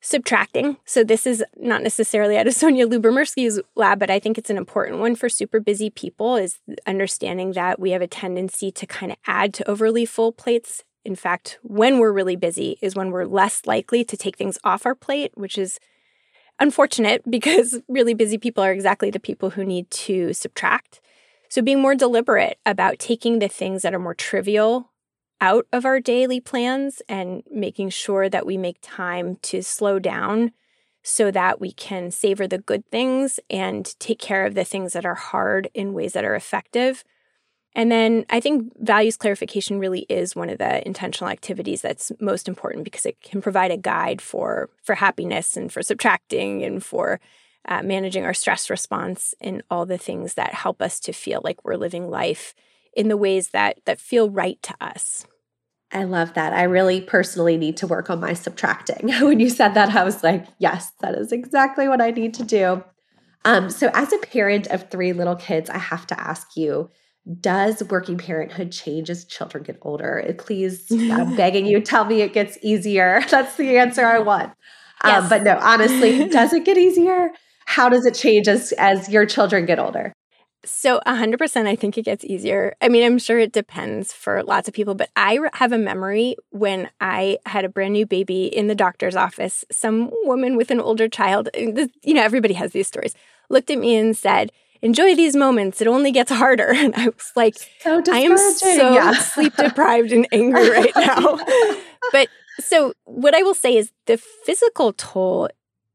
subtracting. 0.00 0.78
So 0.84 1.04
this 1.04 1.26
is 1.26 1.44
not 1.56 1.82
necessarily 1.82 2.38
out 2.38 2.46
of 2.46 2.54
Sonja 2.56 2.90
Lyubomirsky's 2.90 3.60
lab, 3.74 3.98
but 3.98 4.10
I 4.10 4.18
think 4.18 4.38
it's 4.38 4.50
an 4.50 4.56
important 4.56 4.98
one 4.98 5.14
for 5.14 5.28
super 5.28 5.60
busy 5.60 5.90
people 5.90 6.36
is 6.36 6.58
understanding 6.86 7.52
that 7.52 7.78
we 7.78 7.90
have 7.90 8.02
a 8.02 8.06
tendency 8.06 8.70
to 8.72 8.86
kind 8.86 9.12
of 9.12 9.18
add 9.26 9.54
to 9.54 9.70
overly 9.70 10.06
full 10.06 10.32
plates. 10.32 10.84
In 11.04 11.14
fact, 11.14 11.58
when 11.62 11.98
we're 11.98 12.12
really 12.12 12.36
busy 12.36 12.78
is 12.80 12.94
when 12.94 13.10
we're 13.10 13.24
less 13.24 13.66
likely 13.66 14.04
to 14.04 14.16
take 14.16 14.36
things 14.36 14.58
off 14.64 14.86
our 14.86 14.94
plate, 14.94 15.32
which 15.34 15.56
is 15.56 15.78
unfortunate 16.58 17.22
because 17.30 17.80
really 17.88 18.14
busy 18.14 18.38
people 18.38 18.64
are 18.64 18.72
exactly 18.72 19.10
the 19.10 19.20
people 19.20 19.50
who 19.50 19.64
need 19.64 19.90
to 19.90 20.32
subtract. 20.32 21.00
So, 21.48 21.62
being 21.62 21.80
more 21.80 21.96
deliberate 21.96 22.58
about 22.64 23.00
taking 23.00 23.40
the 23.40 23.48
things 23.48 23.82
that 23.82 23.92
are 23.92 23.98
more 23.98 24.14
trivial 24.14 24.89
out 25.40 25.66
of 25.72 25.84
our 25.84 26.00
daily 26.00 26.40
plans 26.40 27.02
and 27.08 27.42
making 27.50 27.90
sure 27.90 28.28
that 28.28 28.46
we 28.46 28.56
make 28.56 28.78
time 28.82 29.36
to 29.42 29.62
slow 29.62 29.98
down 29.98 30.52
so 31.02 31.30
that 31.30 31.60
we 31.60 31.72
can 31.72 32.10
savor 32.10 32.46
the 32.46 32.58
good 32.58 32.84
things 32.90 33.40
and 33.48 33.98
take 33.98 34.18
care 34.18 34.44
of 34.44 34.54
the 34.54 34.64
things 34.64 34.92
that 34.92 35.06
are 35.06 35.14
hard 35.14 35.68
in 35.72 35.94
ways 35.94 36.12
that 36.12 36.24
are 36.24 36.34
effective. 36.34 37.04
And 37.74 37.90
then 37.90 38.26
I 38.28 38.40
think 38.40 38.72
values 38.78 39.16
clarification 39.16 39.78
really 39.78 40.00
is 40.08 40.34
one 40.34 40.50
of 40.50 40.58
the 40.58 40.86
intentional 40.86 41.30
activities 41.30 41.82
that's 41.82 42.10
most 42.20 42.48
important 42.48 42.84
because 42.84 43.06
it 43.06 43.20
can 43.22 43.40
provide 43.40 43.70
a 43.70 43.76
guide 43.76 44.20
for 44.20 44.70
for 44.82 44.96
happiness 44.96 45.56
and 45.56 45.72
for 45.72 45.82
subtracting 45.82 46.64
and 46.64 46.84
for 46.84 47.20
uh, 47.66 47.82
managing 47.82 48.24
our 48.24 48.34
stress 48.34 48.70
response 48.70 49.34
and 49.40 49.62
all 49.70 49.86
the 49.86 49.98
things 49.98 50.34
that 50.34 50.52
help 50.52 50.82
us 50.82 50.98
to 51.00 51.12
feel 51.12 51.40
like 51.44 51.64
we're 51.64 51.76
living 51.76 52.10
life 52.10 52.54
in 52.92 53.08
the 53.08 53.16
ways 53.16 53.50
that 53.50 53.78
that 53.84 54.00
feel 54.00 54.28
right 54.28 54.60
to 54.62 54.74
us. 54.80 55.26
I 55.92 56.04
love 56.04 56.34
that. 56.34 56.52
I 56.52 56.64
really 56.64 57.00
personally 57.00 57.56
need 57.56 57.76
to 57.78 57.86
work 57.86 58.10
on 58.10 58.20
my 58.20 58.32
subtracting. 58.32 59.08
when 59.20 59.40
you 59.40 59.50
said 59.50 59.74
that, 59.74 59.90
I 59.90 60.04
was 60.04 60.22
like, 60.22 60.46
yes, 60.58 60.92
that 61.00 61.14
is 61.14 61.32
exactly 61.32 61.88
what 61.88 62.00
I 62.00 62.10
need 62.10 62.34
to 62.34 62.44
do. 62.44 62.84
Um, 63.44 63.70
so, 63.70 63.90
as 63.94 64.12
a 64.12 64.18
parent 64.18 64.66
of 64.68 64.90
three 64.90 65.12
little 65.12 65.36
kids, 65.36 65.70
I 65.70 65.78
have 65.78 66.06
to 66.08 66.20
ask 66.20 66.56
you 66.56 66.90
does 67.40 67.82
working 67.84 68.18
parenthood 68.18 68.72
change 68.72 69.10
as 69.10 69.24
children 69.24 69.62
get 69.62 69.78
older? 69.82 70.34
Please, 70.38 70.86
I'm 70.90 71.36
begging 71.36 71.66
you, 71.66 71.80
tell 71.80 72.04
me 72.04 72.22
it 72.22 72.32
gets 72.32 72.58
easier. 72.62 73.20
That's 73.30 73.56
the 73.56 73.78
answer 73.78 74.04
I 74.04 74.18
want. 74.18 74.52
Um, 75.02 75.10
yes. 75.10 75.22
Um, 75.22 75.28
but 75.28 75.42
no, 75.42 75.58
honestly, 75.60 76.28
does 76.28 76.52
it 76.52 76.64
get 76.64 76.78
easier? 76.78 77.30
How 77.66 77.88
does 77.88 78.04
it 78.04 78.14
change 78.14 78.48
as 78.48 78.72
as 78.72 79.08
your 79.08 79.26
children 79.26 79.66
get 79.66 79.78
older? 79.78 80.12
So, 80.64 81.00
100%, 81.06 81.66
I 81.66 81.74
think 81.74 81.96
it 81.96 82.04
gets 82.04 82.24
easier. 82.24 82.76
I 82.82 82.88
mean, 82.88 83.02
I'm 83.02 83.18
sure 83.18 83.38
it 83.38 83.52
depends 83.52 84.12
for 84.12 84.42
lots 84.42 84.68
of 84.68 84.74
people, 84.74 84.94
but 84.94 85.08
I 85.16 85.38
have 85.54 85.72
a 85.72 85.78
memory 85.78 86.36
when 86.50 86.90
I 87.00 87.38
had 87.46 87.64
a 87.64 87.68
brand 87.68 87.94
new 87.94 88.04
baby 88.04 88.44
in 88.44 88.66
the 88.66 88.74
doctor's 88.74 89.16
office. 89.16 89.64
Some 89.72 90.10
woman 90.24 90.56
with 90.56 90.70
an 90.70 90.80
older 90.80 91.08
child, 91.08 91.48
uh, 91.56 91.86
you 92.02 92.14
know, 92.14 92.22
everybody 92.22 92.54
has 92.54 92.72
these 92.72 92.86
stories, 92.86 93.14
looked 93.48 93.70
at 93.70 93.78
me 93.78 93.96
and 93.96 94.16
said, 94.16 94.52
Enjoy 94.82 95.14
these 95.14 95.36
moments. 95.36 95.82
It 95.82 95.88
only 95.88 96.10
gets 96.10 96.30
harder. 96.30 96.72
And 96.74 96.94
I 96.94 97.06
was 97.06 97.32
like, 97.36 97.54
so 97.80 98.02
I 98.10 98.20
am 98.20 98.38
so 98.38 98.94
yeah. 98.94 99.12
sleep 99.20 99.54
deprived 99.56 100.12
and 100.12 100.26
angry 100.32 100.70
right 100.70 100.92
now. 100.96 101.38
but 102.12 102.28
so, 102.58 102.94
what 103.04 103.34
I 103.34 103.42
will 103.42 103.54
say 103.54 103.76
is 103.76 103.92
the 104.06 104.16
physical 104.16 104.92
toll 104.94 105.48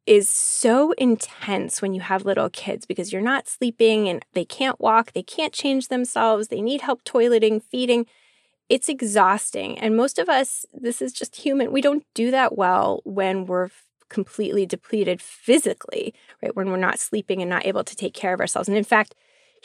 is 0.05 0.29
so 0.29 0.91
intense 0.93 1.81
when 1.81 1.93
you 1.93 2.01
have 2.01 2.25
little 2.25 2.49
kids 2.49 2.85
because 2.85 3.11
you're 3.11 3.21
not 3.21 3.47
sleeping 3.47 4.07
and 4.07 4.23
they 4.33 4.45
can't 4.45 4.79
walk, 4.79 5.13
they 5.13 5.23
can't 5.23 5.53
change 5.53 5.87
themselves, 5.87 6.47
they 6.47 6.61
need 6.61 6.81
help 6.81 7.03
toileting, 7.03 7.61
feeding. 7.61 8.05
It's 8.69 8.89
exhausting. 8.89 9.77
And 9.79 9.95
most 9.95 10.17
of 10.19 10.29
us, 10.29 10.65
this 10.73 11.01
is 11.01 11.13
just 11.13 11.35
human. 11.35 11.71
We 11.71 11.81
don't 11.81 12.05
do 12.13 12.31
that 12.31 12.57
well 12.57 13.01
when 13.03 13.45
we're 13.45 13.69
completely 14.09 14.65
depleted 14.65 15.21
physically, 15.21 16.13
right? 16.41 16.55
When 16.55 16.69
we're 16.69 16.77
not 16.77 16.99
sleeping 16.99 17.41
and 17.41 17.49
not 17.49 17.65
able 17.65 17.83
to 17.83 17.95
take 17.95 18.13
care 18.13 18.33
of 18.33 18.39
ourselves. 18.39 18.67
And 18.67 18.77
in 18.77 18.83
fact, 18.83 19.15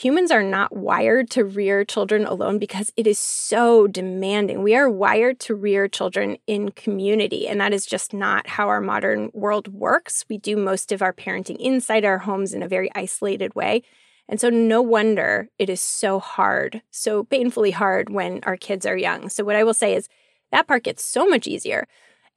humans 0.00 0.30
are 0.30 0.42
not 0.42 0.74
wired 0.74 1.28
to 1.30 1.44
rear 1.44 1.84
children 1.84 2.24
alone 2.24 2.58
because 2.58 2.90
it 2.96 3.06
is 3.06 3.18
so 3.18 3.86
demanding. 3.86 4.62
We 4.62 4.74
are 4.74 4.88
wired 4.88 5.38
to 5.40 5.54
rear 5.54 5.88
children 5.88 6.38
in 6.46 6.70
community, 6.70 7.46
and 7.46 7.60
that 7.60 7.74
is 7.74 7.84
just 7.84 8.14
not 8.14 8.46
how 8.46 8.68
our 8.68 8.80
modern 8.80 9.30
world 9.34 9.68
works. 9.68 10.24
We 10.30 10.38
do 10.38 10.56
most 10.56 10.90
of 10.90 11.02
our 11.02 11.12
parenting 11.12 11.58
inside 11.58 12.06
our 12.06 12.18
homes 12.18 12.54
in 12.54 12.62
a 12.62 12.68
very 12.68 12.90
isolated 12.94 13.54
way. 13.54 13.82
And 14.26 14.40
so, 14.40 14.48
no 14.48 14.80
wonder 14.80 15.48
it 15.58 15.68
is 15.68 15.80
so 15.82 16.18
hard, 16.18 16.80
so 16.90 17.24
painfully 17.24 17.72
hard 17.72 18.08
when 18.08 18.40
our 18.44 18.56
kids 18.56 18.86
are 18.86 18.96
young. 18.96 19.28
So, 19.28 19.44
what 19.44 19.56
I 19.56 19.64
will 19.64 19.74
say 19.74 19.94
is 19.94 20.08
that 20.50 20.66
part 20.66 20.84
gets 20.84 21.04
so 21.04 21.26
much 21.26 21.46
easier. 21.46 21.86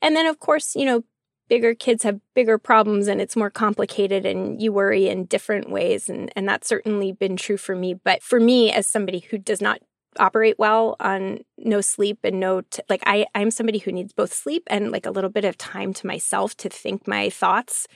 And 0.02 0.18
then, 0.18 0.26
of 0.26 0.40
course, 0.40 0.76
you 0.76 0.86
know, 0.86 1.04
bigger 1.50 1.74
kids 1.74 2.04
have 2.04 2.20
bigger 2.34 2.58
problems 2.58 3.08
and 3.08 3.22
it's 3.22 3.36
more 3.36 3.50
complicated 3.50 4.26
and 4.26 4.62
you 4.62 4.72
worry 4.72 5.08
in 5.08 5.26
different 5.26 5.70
ways 5.70 6.10
and 6.10 6.32
and 6.36 6.48
that's 6.48 6.68
certainly 6.68 7.12
been 7.12 7.36
true 7.36 7.58
for 7.58 7.76
me 7.76 7.94
but 7.94 8.24
for 8.24 8.40
me 8.40 8.72
as 8.72 8.88
somebody 8.88 9.20
who 9.20 9.38
does 9.38 9.62
not 9.62 9.80
operate 10.20 10.58
well 10.60 10.96
on 11.00 11.40
no 11.58 11.82
sleep 11.82 12.20
and 12.24 12.40
no 12.40 12.62
t- 12.62 12.84
like 12.90 13.04
I 13.06 13.26
I'm 13.36 13.52
somebody 13.52 13.80
who 13.80 13.92
needs 13.92 14.14
both 14.14 14.34
sleep 14.34 14.64
and 14.68 14.92
like 14.92 15.06
a 15.06 15.12
little 15.12 15.30
bit 15.30 15.46
of 15.46 15.58
time 15.58 15.94
to 15.94 16.08
myself 16.08 16.56
to 16.58 16.70
think 16.70 17.08
my 17.08 17.30
thoughts. 17.30 17.88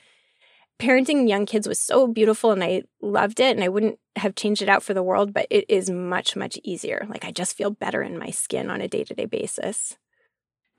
Parenting 0.80 1.28
young 1.28 1.48
kids 1.48 1.68
was 1.68 1.80
so 1.80 2.08
beautiful 2.08 2.52
and 2.52 2.64
I 2.64 2.84
loved 3.02 3.40
it 3.40 3.56
and 3.56 3.64
I 3.64 3.70
wouldn't 3.70 4.00
have 4.16 4.36
changed 4.36 4.62
it 4.62 4.70
out 4.70 4.84
for 4.84 4.94
the 4.94 5.02
world, 5.04 5.34
but 5.34 5.48
it 5.50 5.66
is 5.68 5.90
much 5.90 6.36
much 6.36 6.60
easier. 6.64 7.06
Like 7.10 7.26
I 7.26 7.32
just 7.32 7.58
feel 7.58 7.72
better 7.72 8.04
in 8.04 8.18
my 8.18 8.30
skin 8.30 8.70
on 8.70 8.82
a 8.82 8.88
day-to-day 8.88 9.26
basis. 9.26 9.98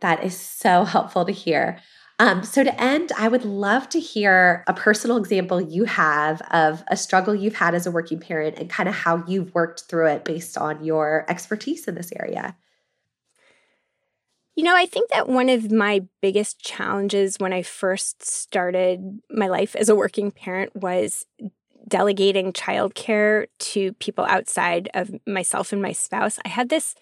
That 0.00 0.22
is 0.22 0.36
so 0.36 0.84
helpful 0.84 1.24
to 1.24 1.32
hear. 1.32 1.80
Um, 2.20 2.42
so, 2.42 2.64
to 2.64 2.80
end, 2.80 3.12
I 3.16 3.28
would 3.28 3.44
love 3.44 3.88
to 3.90 4.00
hear 4.00 4.64
a 4.66 4.74
personal 4.74 5.16
example 5.18 5.60
you 5.60 5.84
have 5.84 6.42
of 6.50 6.82
a 6.88 6.96
struggle 6.96 7.32
you've 7.32 7.54
had 7.54 7.76
as 7.76 7.86
a 7.86 7.92
working 7.92 8.18
parent 8.18 8.58
and 8.58 8.68
kind 8.68 8.88
of 8.88 8.94
how 8.94 9.22
you've 9.28 9.54
worked 9.54 9.82
through 9.82 10.08
it 10.08 10.24
based 10.24 10.58
on 10.58 10.84
your 10.84 11.24
expertise 11.28 11.86
in 11.86 11.94
this 11.94 12.10
area. 12.18 12.56
You 14.56 14.64
know, 14.64 14.74
I 14.74 14.86
think 14.86 15.10
that 15.10 15.28
one 15.28 15.48
of 15.48 15.70
my 15.70 16.00
biggest 16.20 16.58
challenges 16.60 17.36
when 17.38 17.52
I 17.52 17.62
first 17.62 18.24
started 18.24 19.20
my 19.30 19.46
life 19.46 19.76
as 19.76 19.88
a 19.88 19.94
working 19.94 20.32
parent 20.32 20.74
was 20.74 21.24
delegating 21.86 22.52
childcare 22.52 23.46
to 23.60 23.92
people 23.94 24.24
outside 24.24 24.90
of 24.94 25.12
myself 25.28 25.72
and 25.72 25.80
my 25.80 25.92
spouse. 25.92 26.40
I 26.44 26.48
had 26.48 26.70
this 26.70 26.96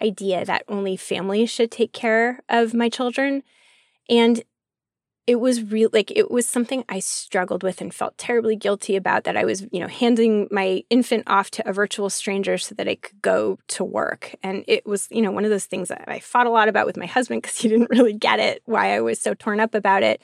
idea 0.00 0.44
that 0.44 0.62
only 0.68 0.96
families 0.96 1.50
should 1.50 1.72
take 1.72 1.92
care 1.92 2.40
of 2.48 2.74
my 2.74 2.88
children. 2.88 3.42
And 4.08 4.42
it 5.26 5.36
was 5.38 5.62
real 5.62 5.90
like 5.92 6.10
it 6.10 6.30
was 6.30 6.46
something 6.46 6.84
I 6.88 6.98
struggled 6.98 7.62
with 7.62 7.80
and 7.80 7.94
felt 7.94 8.18
terribly 8.18 8.56
guilty 8.56 8.96
about 8.96 9.24
that 9.24 9.36
I 9.36 9.44
was, 9.44 9.66
you 9.70 9.80
know, 9.80 9.86
handing 9.86 10.48
my 10.50 10.82
infant 10.90 11.24
off 11.26 11.50
to 11.52 11.68
a 11.68 11.72
virtual 11.72 12.10
stranger 12.10 12.58
so 12.58 12.74
that 12.74 12.88
I 12.88 12.96
could 12.96 13.20
go 13.22 13.58
to 13.68 13.84
work. 13.84 14.34
And 14.42 14.64
it 14.66 14.86
was, 14.86 15.08
you 15.10 15.22
know, 15.22 15.30
one 15.30 15.44
of 15.44 15.50
those 15.50 15.66
things 15.66 15.88
that 15.88 16.04
I 16.08 16.20
fought 16.20 16.46
a 16.46 16.50
lot 16.50 16.68
about 16.68 16.86
with 16.86 16.96
my 16.96 17.06
husband 17.06 17.42
because 17.42 17.58
he 17.58 17.68
didn't 17.70 17.90
really 17.90 18.14
get 18.14 18.40
it, 18.40 18.62
why 18.64 18.96
I 18.96 19.00
was 19.00 19.20
so 19.20 19.34
torn 19.34 19.60
up 19.60 19.74
about 19.74 20.02
it. 20.02 20.22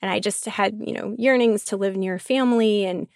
And 0.00 0.10
I 0.10 0.18
just 0.20 0.44
had, 0.46 0.80
you 0.84 0.92
know, 0.92 1.14
yearnings 1.18 1.64
to 1.66 1.76
live 1.76 1.96
near 1.96 2.18
family 2.18 2.84
and 2.84 3.06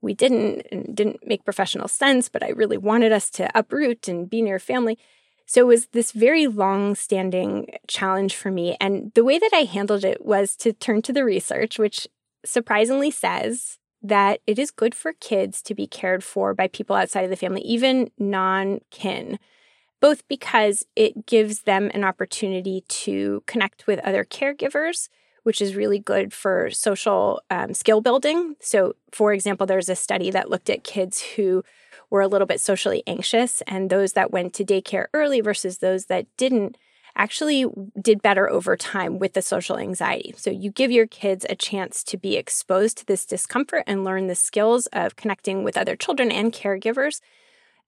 we 0.00 0.14
didn't 0.14 0.66
and 0.72 0.96
didn't 0.96 1.26
make 1.26 1.44
professional 1.44 1.88
sense, 1.88 2.28
but 2.28 2.42
I 2.42 2.48
really 2.50 2.76
wanted 2.76 3.12
us 3.12 3.30
to 3.30 3.56
uproot 3.56 4.08
and 4.08 4.28
be 4.28 4.42
near 4.42 4.58
family. 4.58 4.98
So 5.52 5.60
it 5.60 5.66
was 5.66 5.88
this 5.88 6.12
very 6.12 6.46
long 6.46 6.94
standing 6.94 7.74
challenge 7.86 8.34
for 8.34 8.50
me. 8.50 8.74
And 8.80 9.12
the 9.14 9.22
way 9.22 9.38
that 9.38 9.50
I 9.52 9.64
handled 9.64 10.02
it 10.02 10.24
was 10.24 10.56
to 10.56 10.72
turn 10.72 11.02
to 11.02 11.12
the 11.12 11.26
research, 11.26 11.78
which 11.78 12.08
surprisingly 12.42 13.10
says 13.10 13.76
that 14.02 14.40
it 14.46 14.58
is 14.58 14.70
good 14.70 14.94
for 14.94 15.12
kids 15.12 15.60
to 15.64 15.74
be 15.74 15.86
cared 15.86 16.24
for 16.24 16.54
by 16.54 16.68
people 16.68 16.96
outside 16.96 17.24
of 17.24 17.28
the 17.28 17.36
family, 17.36 17.60
even 17.60 18.10
non 18.18 18.80
kin, 18.90 19.38
both 20.00 20.26
because 20.26 20.86
it 20.96 21.26
gives 21.26 21.64
them 21.64 21.90
an 21.92 22.02
opportunity 22.02 22.82
to 22.88 23.42
connect 23.46 23.86
with 23.86 23.98
other 23.98 24.24
caregivers. 24.24 25.10
Which 25.42 25.60
is 25.60 25.74
really 25.74 25.98
good 25.98 26.32
for 26.32 26.70
social 26.70 27.42
um, 27.50 27.74
skill 27.74 28.00
building. 28.00 28.54
So, 28.60 28.94
for 29.10 29.32
example, 29.32 29.66
there's 29.66 29.88
a 29.88 29.96
study 29.96 30.30
that 30.30 30.50
looked 30.50 30.70
at 30.70 30.84
kids 30.84 31.20
who 31.20 31.64
were 32.12 32.20
a 32.20 32.28
little 32.28 32.46
bit 32.46 32.60
socially 32.60 33.02
anxious, 33.06 33.62
and 33.66 33.88
those 33.88 34.12
that 34.12 34.30
went 34.30 34.52
to 34.52 34.64
daycare 34.64 35.06
early 35.14 35.40
versus 35.40 35.78
those 35.78 36.06
that 36.06 36.26
didn't 36.36 36.76
actually 37.16 37.64
did 38.00 38.20
better 38.20 38.50
over 38.50 38.76
time 38.76 39.18
with 39.18 39.32
the 39.32 39.40
social 39.40 39.78
anxiety. 39.78 40.34
So 40.36 40.50
you 40.50 40.70
give 40.70 40.90
your 40.90 41.06
kids 41.06 41.46
a 41.48 41.54
chance 41.54 42.04
to 42.04 42.18
be 42.18 42.36
exposed 42.36 42.98
to 42.98 43.06
this 43.06 43.24
discomfort 43.24 43.84
and 43.86 44.04
learn 44.04 44.26
the 44.26 44.34
skills 44.34 44.86
of 44.88 45.16
connecting 45.16 45.64
with 45.64 45.78
other 45.78 45.96
children 45.96 46.30
and 46.30 46.52
caregivers. 46.52 47.20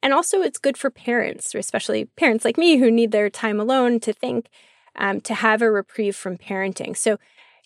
And 0.03 0.15
also, 0.15 0.41
it's 0.41 0.59
good 0.59 0.79
for 0.79 0.91
parents, 0.91 1.55
especially 1.55 2.07
parents 2.17 2.45
like 2.47 2.57
me 2.57 2.79
who 2.79 2.91
need 2.91 3.13
their 3.13 3.29
time 3.29 3.61
alone 3.61 4.01
to 4.01 4.13
think, 4.15 4.49
um, 4.97 5.21
to 5.23 5.35
have 5.35 5.61
a 5.61 5.71
reprieve 5.71 6.17
from 6.17 6.39
parenting. 6.39 6.97
So 6.97 7.19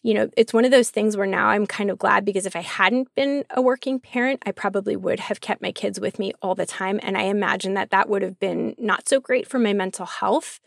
you 0.03 0.15
know, 0.15 0.29
it's 0.37 0.55
one 0.55 0.65
of 0.65 0.71
those 0.71 0.91
things 0.91 1.17
where 1.17 1.27
now 1.27 1.49
I'm 1.49 1.67
kind 1.67 1.91
of 1.91 1.99
glad 1.99 2.25
because 2.25 2.47
if 2.47 2.55
I 2.55 2.61
hadn't 2.61 3.15
been 3.15 3.45
a 3.51 3.61
working 3.61 3.99
parent, 3.99 4.43
I 4.47 4.53
probably 4.53 4.97
would 4.97 5.21
have 5.21 5.41
kept 5.41 5.63
my 5.63 5.73
kids 5.73 5.99
with 5.99 6.19
me 6.19 6.33
all 6.41 6.55
the 6.55 6.67
time. 6.67 7.01
And 7.03 7.17
I 7.17 7.23
imagine 7.23 7.75
that 7.75 7.91
that 7.91 8.09
would 8.09 8.23
have 8.23 8.39
been 8.39 8.75
not 8.79 9.09
so 9.09 9.21
great 9.21 9.47
for 9.47 9.59
my 9.59 9.73
mental 9.73 10.07
health 10.07 10.61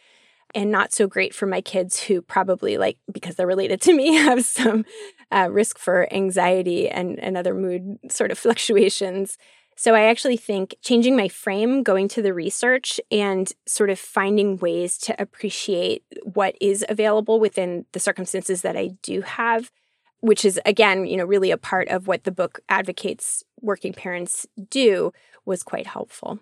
and 0.53 0.69
not 0.69 0.93
so 0.93 1.07
great 1.07 1.33
for 1.33 1.45
my 1.45 1.61
kids 1.61 2.03
who 2.03 2.21
probably, 2.21 2.77
like, 2.77 2.97
because 3.11 3.35
they're 3.35 3.47
related 3.47 3.81
to 3.81 3.93
me, 3.93 4.15
have 4.15 4.43
some 4.43 4.85
uh, 5.31 5.47
risk 5.49 5.77
for 5.77 6.11
anxiety 6.13 6.89
and, 6.89 7.17
and 7.19 7.37
other 7.37 7.53
mood 7.53 7.97
sort 8.09 8.31
of 8.31 8.37
fluctuations. 8.39 9.37
So 9.77 9.95
I 9.95 10.03
actually 10.03 10.37
think 10.37 10.75
changing 10.81 11.15
my 11.15 11.27
frame, 11.27 11.81
going 11.81 12.07
to 12.09 12.21
the 12.21 12.33
research, 12.33 12.99
and 13.09 13.51
sort 13.65 13.89
of 13.89 13.97
finding 13.97 14.57
ways 14.57 14.97
to 14.99 15.19
appreciate 15.19 16.03
what 16.23 16.55
is 16.61 16.85
available 16.87 17.39
within 17.39 17.85
the 17.93 17.99
circumstances 17.99 18.61
that 18.61 18.77
I 18.77 18.91
do 19.01 19.21
have, 19.21 19.71
which 20.19 20.45
is 20.45 20.59
again, 20.65 21.07
you 21.07 21.17
know, 21.17 21.25
really 21.25 21.49
a 21.49 21.57
part 21.57 21.87
of 21.87 22.07
what 22.07 22.25
the 22.25 22.31
book 22.31 22.59
advocates 22.69 23.43
working 23.59 23.93
parents 23.93 24.45
do, 24.69 25.11
was 25.45 25.63
quite 25.63 25.87
helpful. 25.87 26.39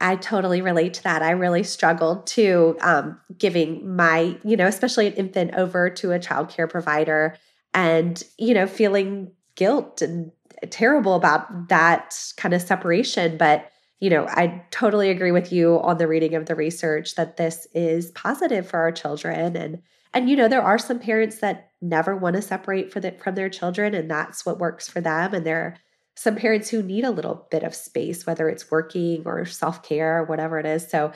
I 0.00 0.16
totally 0.16 0.62
relate 0.62 0.94
to 0.94 1.02
that. 1.04 1.22
I 1.22 1.30
really 1.30 1.64
struggled 1.64 2.26
too, 2.26 2.76
um, 2.80 3.20
giving 3.36 3.96
my, 3.96 4.36
you 4.44 4.56
know, 4.56 4.66
especially 4.66 5.08
an 5.08 5.14
infant 5.14 5.54
over 5.54 5.90
to 5.90 6.12
a 6.12 6.18
child 6.18 6.50
care 6.50 6.68
provider 6.68 7.36
and, 7.74 8.22
you 8.38 8.54
know, 8.54 8.66
feeling 8.66 9.32
guilt 9.56 10.00
and 10.02 10.30
terrible 10.70 11.14
about 11.14 11.68
that 11.68 12.18
kind 12.36 12.54
of 12.54 12.62
separation. 12.62 13.36
But, 13.36 13.70
you 14.00 14.10
know, 14.10 14.26
I 14.28 14.64
totally 14.70 15.10
agree 15.10 15.32
with 15.32 15.52
you 15.52 15.80
on 15.80 15.98
the 15.98 16.08
reading 16.08 16.34
of 16.34 16.46
the 16.46 16.54
research 16.54 17.14
that 17.16 17.36
this 17.36 17.66
is 17.74 18.10
positive 18.12 18.68
for 18.68 18.78
our 18.78 18.92
children. 18.92 19.56
And, 19.56 19.82
and, 20.14 20.28
you 20.28 20.36
know, 20.36 20.48
there 20.48 20.62
are 20.62 20.78
some 20.78 20.98
parents 20.98 21.38
that 21.38 21.70
never 21.80 22.16
want 22.16 22.36
to 22.36 22.42
separate 22.42 22.92
the, 22.92 23.12
from 23.12 23.34
their 23.34 23.48
children 23.48 23.94
and 23.94 24.10
that's 24.10 24.44
what 24.44 24.58
works 24.58 24.88
for 24.88 25.00
them. 25.00 25.34
And 25.34 25.46
there 25.46 25.60
are 25.60 25.76
some 26.14 26.34
parents 26.34 26.68
who 26.68 26.82
need 26.82 27.04
a 27.04 27.12
little 27.12 27.46
bit 27.50 27.62
of 27.62 27.74
space, 27.74 28.26
whether 28.26 28.48
it's 28.48 28.70
working 28.70 29.22
or 29.24 29.44
self 29.44 29.82
care 29.82 30.18
or 30.18 30.24
whatever 30.24 30.58
it 30.58 30.66
is. 30.66 30.88
So, 30.88 31.12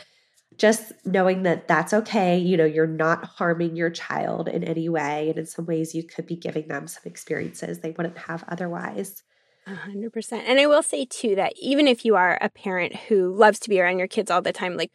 just 0.59 0.93
knowing 1.05 1.43
that 1.45 1.67
that's 1.67 1.93
okay, 1.93 2.39
you 2.39 2.57
know, 2.57 2.65
you're 2.65 2.87
not 2.87 3.25
harming 3.25 3.75
your 3.75 3.91
child 3.91 4.49
in 4.49 4.63
any 4.63 4.89
way. 4.89 5.31
And 5.31 5.39
in 5.39 5.47
some 5.47 5.67
ways, 5.67 5.95
you 5.95 6.03
could 6.03 6.27
be 6.27 6.37
giving 6.37 6.69
them 6.69 6.87
some 6.87 7.03
experiences 7.07 7.81
they 7.81 7.93
wouldn't 7.93 8.19
have 8.19 8.45
otherwise. 8.49 9.23
A 9.67 9.75
hundred 9.75 10.13
percent. 10.13 10.45
And 10.47 10.59
I 10.59 10.67
will 10.67 10.83
say 10.83 11.05
too 11.05 11.37
that 11.37 11.53
even 11.57 11.87
if 11.87 12.05
you 12.05 12.17
are 12.17 12.37
a 12.41 12.49
parent 12.49 12.97
who 13.09 13.33
loves 13.33 13.61
to 13.61 13.69
be 13.69 13.81
around 13.81 13.99
your 13.99 14.09
kids 14.09 14.31
all 14.31 14.43
the 14.43 14.53
time, 14.53 14.77
like 14.77 14.91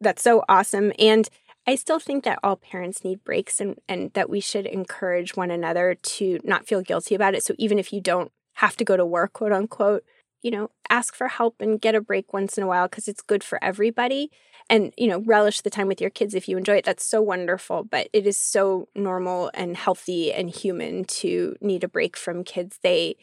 that's 0.00 0.22
so 0.22 0.44
awesome. 0.48 0.92
And 0.98 1.28
I 1.66 1.74
still 1.74 1.98
think 1.98 2.24
that 2.24 2.38
all 2.42 2.56
parents 2.56 3.04
need 3.04 3.24
breaks 3.24 3.60
and, 3.60 3.78
and 3.88 4.12
that 4.14 4.30
we 4.30 4.40
should 4.40 4.66
encourage 4.66 5.36
one 5.36 5.50
another 5.50 5.94
to 5.94 6.38
not 6.44 6.66
feel 6.66 6.82
guilty 6.82 7.14
about 7.14 7.34
it. 7.34 7.42
So 7.42 7.54
even 7.58 7.78
if 7.78 7.92
you 7.92 8.00
don't 8.00 8.30
have 8.54 8.76
to 8.76 8.84
go 8.84 8.96
to 8.96 9.06
work, 9.06 9.32
quote 9.32 9.52
unquote, 9.52 10.04
you 10.42 10.50
know, 10.50 10.70
ask 10.88 11.14
for 11.14 11.28
help 11.28 11.60
and 11.60 11.80
get 11.80 11.94
a 11.94 12.00
break 12.00 12.32
once 12.32 12.56
in 12.56 12.64
a 12.64 12.66
while 12.66 12.88
because 12.88 13.08
it's 13.08 13.22
good 13.22 13.44
for 13.44 13.62
everybody. 13.62 14.30
And, 14.68 14.92
you 14.96 15.08
know, 15.08 15.20
relish 15.20 15.60
the 15.60 15.70
time 15.70 15.88
with 15.88 16.00
your 16.00 16.10
kids 16.10 16.34
if 16.34 16.48
you 16.48 16.56
enjoy 16.56 16.76
it. 16.76 16.84
That's 16.84 17.04
so 17.04 17.22
wonderful. 17.22 17.84
But 17.84 18.08
it 18.12 18.26
is 18.26 18.38
so 18.38 18.88
normal 18.94 19.50
and 19.54 19.76
healthy 19.76 20.32
and 20.32 20.48
human 20.50 21.04
to 21.04 21.56
need 21.60 21.84
a 21.84 21.88
break 21.88 22.16
from 22.16 22.44
kids. 22.44 22.78
They, 22.82 23.16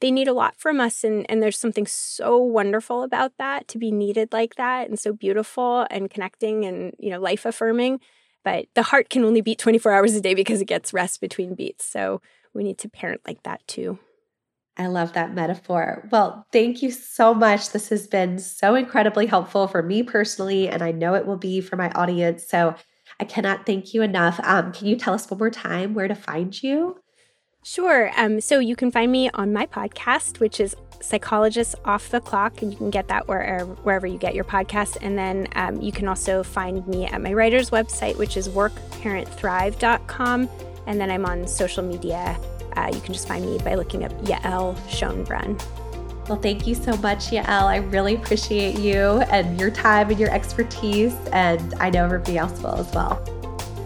they 0.00 0.10
need 0.10 0.28
a 0.28 0.32
lot 0.32 0.54
from 0.56 0.80
us 0.80 1.04
and, 1.04 1.26
and 1.28 1.42
there's 1.42 1.58
something 1.58 1.86
so 1.86 2.38
wonderful 2.38 3.02
about 3.02 3.32
that 3.38 3.68
to 3.68 3.78
be 3.78 3.90
needed 3.90 4.32
like 4.32 4.54
that 4.56 4.88
and 4.88 4.98
so 4.98 5.12
beautiful 5.12 5.86
and 5.90 6.10
connecting 6.10 6.64
and 6.64 6.94
you 6.98 7.10
know 7.10 7.20
life 7.20 7.44
affirming 7.44 8.00
but 8.44 8.66
the 8.74 8.84
heart 8.84 9.10
can 9.10 9.24
only 9.24 9.40
beat 9.40 9.58
24 9.58 9.92
hours 9.92 10.14
a 10.14 10.20
day 10.20 10.34
because 10.34 10.60
it 10.60 10.66
gets 10.66 10.92
rest 10.92 11.20
between 11.20 11.54
beats 11.54 11.84
so 11.84 12.20
we 12.54 12.62
need 12.62 12.78
to 12.78 12.88
parent 12.88 13.20
like 13.26 13.42
that 13.42 13.66
too 13.66 13.98
I 14.80 14.86
love 14.86 15.14
that 15.14 15.34
metaphor. 15.34 16.08
Well, 16.12 16.46
thank 16.52 16.82
you 16.82 16.92
so 16.92 17.34
much. 17.34 17.72
This 17.72 17.88
has 17.88 18.06
been 18.06 18.38
so 18.38 18.76
incredibly 18.76 19.26
helpful 19.26 19.66
for 19.66 19.82
me 19.82 20.04
personally, 20.04 20.68
and 20.68 20.82
I 20.82 20.92
know 20.92 21.14
it 21.14 21.26
will 21.26 21.36
be 21.36 21.60
for 21.60 21.74
my 21.74 21.90
audience. 21.90 22.46
So 22.46 22.76
I 23.18 23.24
cannot 23.24 23.66
thank 23.66 23.92
you 23.92 24.02
enough. 24.02 24.38
Um, 24.44 24.72
can 24.72 24.86
you 24.86 24.94
tell 24.94 25.14
us 25.14 25.28
one 25.28 25.38
more 25.38 25.50
time 25.50 25.94
where 25.94 26.06
to 26.06 26.14
find 26.14 26.62
you? 26.62 26.96
Sure. 27.62 28.10
Um, 28.16 28.40
so 28.40 28.58
you 28.58 28.74
can 28.76 28.90
find 28.90 29.12
me 29.12 29.28
on 29.34 29.52
my 29.52 29.66
podcast, 29.66 30.40
which 30.40 30.60
is 30.60 30.74
Psychologists 31.00 31.74
Off 31.84 32.10
the 32.10 32.20
Clock, 32.20 32.62
and 32.62 32.72
you 32.72 32.78
can 32.78 32.90
get 32.90 33.08
that 33.08 33.28
wherever, 33.28 33.66
wherever 33.66 34.06
you 34.06 34.18
get 34.18 34.34
your 34.34 34.44
podcast. 34.44 34.96
And 35.00 35.18
then 35.18 35.46
um, 35.54 35.80
you 35.80 35.92
can 35.92 36.08
also 36.08 36.42
find 36.42 36.86
me 36.88 37.06
at 37.06 37.20
my 37.20 37.32
writer's 37.32 37.70
website, 37.70 38.16
which 38.16 38.36
is 38.36 38.48
workparentthrive.com. 38.48 40.48
And 40.86 41.00
then 41.00 41.10
I'm 41.10 41.26
on 41.26 41.46
social 41.46 41.84
media 41.84 42.38
uh, 42.78 42.90
you 42.92 43.00
can 43.00 43.12
just 43.12 43.26
find 43.26 43.44
me 43.44 43.58
by 43.58 43.74
looking 43.74 44.04
up 44.04 44.12
Yael 44.22 44.76
Schonbrun. 44.88 45.60
Well, 46.28 46.40
thank 46.40 46.66
you 46.66 46.74
so 46.74 46.96
much, 46.98 47.30
Yael. 47.30 47.64
I 47.64 47.76
really 47.76 48.14
appreciate 48.14 48.78
you 48.78 49.22
and 49.32 49.58
your 49.58 49.70
time 49.70 50.10
and 50.10 50.20
your 50.20 50.30
expertise, 50.30 51.14
and 51.32 51.74
I 51.74 51.90
know 51.90 52.04
everybody 52.04 52.38
else 52.38 52.60
will 52.60 52.76
as 52.76 52.92
well. 52.94 53.16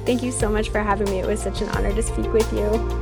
Thank 0.05 0.23
you 0.23 0.33
so 0.33 0.49
much 0.49 0.71
for 0.71 0.81
having 0.81 1.09
me. 1.09 1.21
It 1.21 1.27
was 1.27 1.41
such 1.41 1.63
an 1.63 1.69
honor 1.71 1.95
to 1.95 2.03
speak 2.03 2.33
with 2.33 2.53
you. 2.53 3.02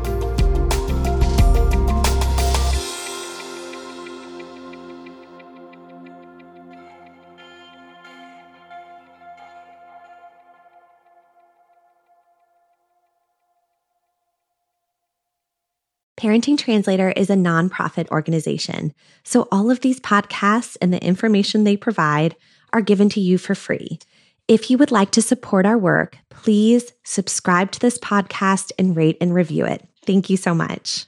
Parenting 16.20 16.58
Translator 16.58 17.12
is 17.12 17.30
a 17.30 17.34
nonprofit 17.34 18.06
organization, 18.10 18.92
so 19.24 19.48
all 19.50 19.70
of 19.70 19.80
these 19.80 19.98
podcasts 19.98 20.76
and 20.82 20.92
the 20.92 21.02
information 21.02 21.64
they 21.64 21.78
provide 21.78 22.36
are 22.74 22.82
given 22.82 23.08
to 23.08 23.20
you 23.20 23.38
for 23.38 23.54
free. 23.54 23.98
If 24.46 24.70
you 24.70 24.76
would 24.76 24.90
like 24.90 25.12
to 25.12 25.22
support 25.22 25.64
our 25.64 25.78
work, 25.78 26.18
please 26.28 26.92
subscribe 27.04 27.70
to 27.70 27.80
this 27.80 27.96
podcast 27.96 28.70
and 28.78 28.94
rate 28.94 29.16
and 29.18 29.32
review 29.32 29.64
it. 29.64 29.88
Thank 30.04 30.28
you 30.28 30.36
so 30.36 30.54
much. 30.54 31.06